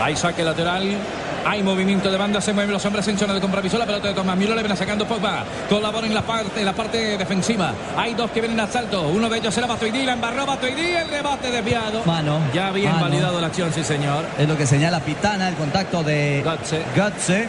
[0.01, 0.97] Hay saque lateral.
[1.47, 3.77] Hay movimiento de banda, se mueven los hombres en zona de compromiso.
[3.77, 5.45] La pelota de Tomás Müller le viene sacando Pogba.
[5.68, 7.75] Colabora en la parte, en la parte defensiva.
[7.99, 9.03] Hay dos que vienen al salto.
[9.09, 10.07] Uno de ellos será Batuidi.
[10.07, 10.93] La embarró Batuidi.
[10.97, 12.03] El rebate desviado.
[12.07, 12.39] Mano.
[12.55, 13.05] Ya bien Mano.
[13.05, 14.25] validado la acción, sí, señor.
[14.39, 16.43] Es lo que señala Pitana, el contacto de
[16.97, 17.47] Götze,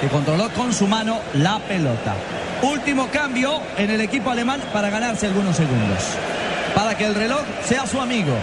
[0.00, 2.14] que controló con su mano la pelota.
[2.62, 5.98] Último cambio en el equipo alemán para ganarse algunos segundos.
[6.74, 8.34] Para que el reloj sea su amigo.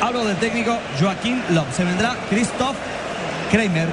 [0.00, 1.66] Hablo del técnico Joaquín Lob.
[1.72, 2.76] Se vendrá Christoph
[3.50, 3.88] Kramer.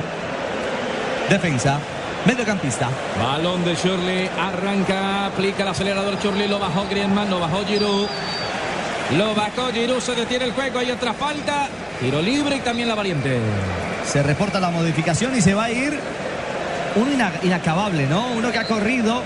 [1.30, 1.78] Defensa.
[2.26, 2.90] Mediocampista.
[3.20, 4.30] Balón de Shirley.
[4.40, 5.28] Arranca.
[5.28, 6.48] Aplica el acelerador Shirley.
[6.48, 7.30] Lo bajó Griezmann.
[7.30, 8.08] Lo bajó Giroud.
[9.18, 10.00] Lo bajó Giroud.
[10.00, 10.80] Se detiene el juego.
[10.80, 11.70] Hay otra falta.
[12.00, 13.40] Tiro libre y también la variante.
[14.06, 16.00] Se reporta la modificación y se va a ir
[16.96, 18.28] un ina- inacabable, ¿no?
[18.28, 19.24] Uno que ha corrido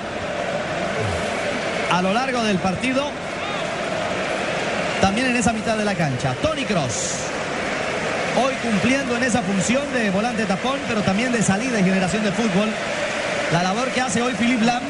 [1.92, 3.10] a lo largo del partido,
[5.02, 6.34] también en esa mitad de la cancha.
[6.42, 7.12] Tony Cross.
[8.44, 12.32] Hoy cumpliendo en esa función de volante tapón, pero también de salida y generación de
[12.32, 12.70] fútbol.
[13.54, 14.82] La labor que hace hoy Philip Lam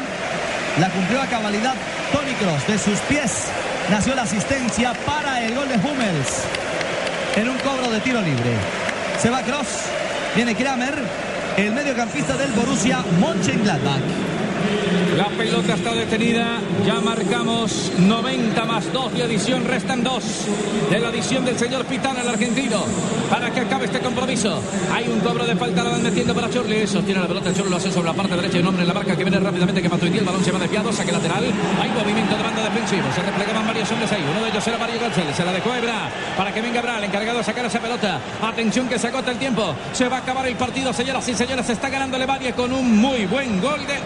[0.80, 1.73] la cumplió a cabalidad
[2.11, 2.67] Tony Cross.
[2.67, 3.32] De sus pies
[3.91, 6.41] nació la asistencia para el gol de Hummels
[7.36, 8.53] en un cobro de tiro libre.
[9.21, 9.67] Se va Cross,
[10.36, 10.95] viene Kramer,
[11.58, 14.34] el mediocampista del Borussia Mönchengladbach.
[15.18, 16.59] La pelota está detenida.
[16.86, 19.63] Ya marcamos 90 más 2 de adición.
[19.66, 20.24] Restan 2
[20.89, 22.84] de la adición del señor Pitana, el argentino.
[23.30, 24.61] Para que acabe este compromiso.
[24.93, 25.84] Hay un cobro de falta.
[25.84, 26.86] La van metiendo para Chorley.
[26.86, 27.53] Sostiene la pelota.
[27.53, 28.59] Chorley lo hace sobre la parte derecha.
[28.59, 29.82] Un hombre en la marca que viene rápidamente.
[29.82, 30.18] Que Matuidi.
[30.18, 30.91] El balón se va desviado.
[30.91, 31.45] Saque lateral.
[31.82, 33.03] Hay movimiento de banda defensivo.
[33.16, 34.24] Se replegaban varios hombres ahí.
[34.30, 35.36] Uno de ellos era Mario González.
[35.36, 36.09] Se la dejó Ebra.
[36.38, 36.97] Para que venga Ebra.
[36.97, 38.20] El encargado de sacar esa pelota.
[38.41, 39.74] Atención que se agota el tiempo.
[39.93, 41.66] Se va a acabar el partido, señoras y señores.
[41.66, 43.97] Se está ganando Alemania con un muy buen gol de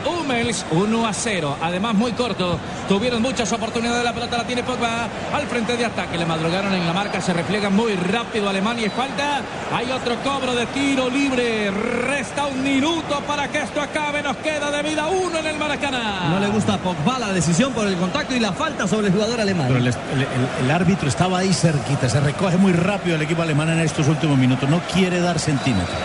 [0.50, 0.66] Hummels.
[0.72, 1.58] 1 a 0.
[1.62, 2.58] Además, muy corto.
[2.88, 4.04] Tuvieron muchas oportunidades.
[4.04, 6.18] La pelota la tiene Pogba al frente de ataque.
[6.18, 7.22] Le madrugaron en la marca.
[7.22, 8.88] Se repliega muy rápido Alemania.
[8.88, 9.41] Y falta.
[9.74, 11.72] Hay otro cobro de tiro libre.
[11.72, 14.22] Resta un minuto para que esto acabe.
[14.24, 16.30] Nos queda de vida uno en el Maracaná.
[16.30, 19.14] No le gusta a Pogba la decisión por el contacto y la falta sobre el
[19.14, 19.68] jugador alemán.
[19.68, 23.41] Pero el, el- el- el árbitro estaba ahí cerquita, se recoge muy rápido el equipo
[23.41, 25.97] alemán en estos últimos minutos, no quiere dar centímetros.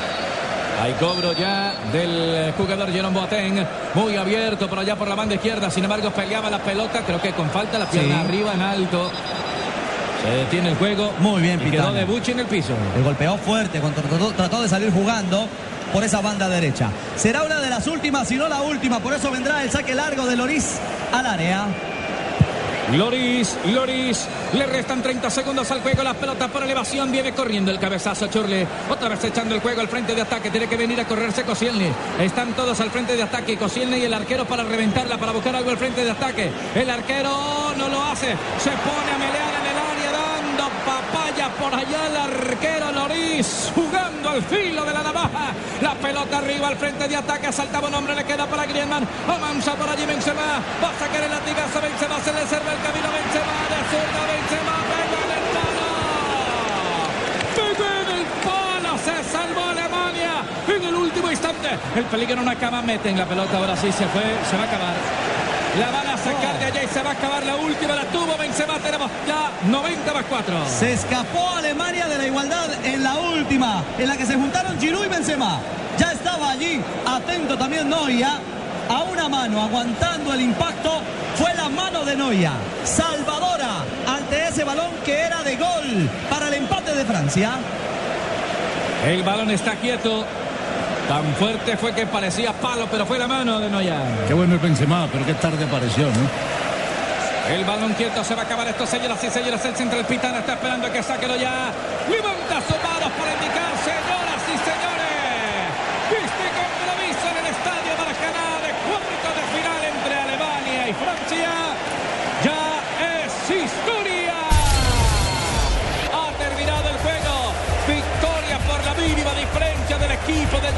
[0.85, 5.71] Hay cobro ya del jugador Jerome Boateng, muy abierto por allá por la banda izquierda,
[5.71, 8.21] sin embargo peleaba la pelota, creo que con falta la pierna Sí.
[8.29, 9.11] arriba en alto.
[10.23, 11.15] Se detiene el juego.
[11.21, 12.75] Muy bien, y quedó de Buchi en el piso.
[12.95, 15.49] Le golpeó fuerte, trató, trató de salir jugando
[15.91, 16.91] por esa banda derecha.
[17.17, 20.27] Será una de las últimas, si no la última, por eso vendrá el saque largo
[20.27, 20.81] de Loris
[21.15, 21.65] al área.
[22.93, 27.79] Loris, Loris, le restan 30 segundos al juego, la pelota por elevación, viene corriendo el
[27.79, 31.07] cabezazo Churli, otra vez echando el juego al frente de ataque, tiene que venir a
[31.07, 31.89] correrse Koscielny,
[32.21, 35.71] están todos al frente de ataque, Koscielny y el arquero para reventarla, para buscar algo
[35.71, 38.29] al frente de ataque, el arquero no lo hace,
[38.59, 39.74] se pone a melear en el
[41.61, 46.77] por allá el arquero Loris, jugando al filo de la navaja, la pelota arriba al
[46.77, 50.91] frente de ataque, saltaba un hombre, le queda para Griezmann, avanza por allí Benzema, va
[50.91, 55.21] a sacar el latigazo Benzema, se le cerra el camino Benzema, de zurda Benzema, pega
[55.25, 55.91] en el palo,
[57.57, 60.33] pegó en el palo, se salvó Alemania.
[60.67, 64.23] En el último instante, el peligro no acaba, meten la pelota, ahora sí se fue,
[64.49, 65.34] se va a acabar.
[65.79, 68.37] La van a sacar de allá y se va a acabar la última, la tuvo
[68.39, 70.55] Benzema, tenemos ya 90 más 4.
[70.69, 75.05] Se escapó Alemania de la igualdad en la última, en la que se juntaron Giroud
[75.05, 75.59] y Benzema.
[75.99, 78.39] Ya estaba allí, atento también Noia,
[78.89, 81.01] a una mano, aguantando el impacto,
[81.37, 82.53] fue la mano de Noia,
[82.85, 87.51] salvadora ante ese balón que era de gol para el empate de Francia.
[89.05, 90.25] El balón está quieto.
[91.09, 94.01] Tan fuerte fue que parecía palo, pero fue la mano de Noya.
[94.27, 96.65] Qué bueno el Benzema, pero qué tarde apareció, ¿no?
[97.53, 99.63] El balón quieto se va a acabar esto, señoras y señores.
[99.67, 101.71] El central Pitana está esperando que sáquelo ya.
[102.09, 103.54] Levanta sus manos para indicar,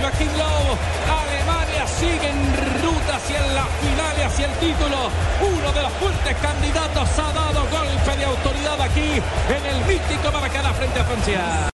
[0.06, 0.78] Joaquín Lowe.
[1.10, 2.40] Alemania sigue en
[2.80, 5.10] ruta hacia la final y hacia el título.
[5.40, 10.72] Uno de los fuertes candidatos ha dado golpe de autoridad aquí en el mítico Maracaná
[10.74, 11.40] frente a Francia.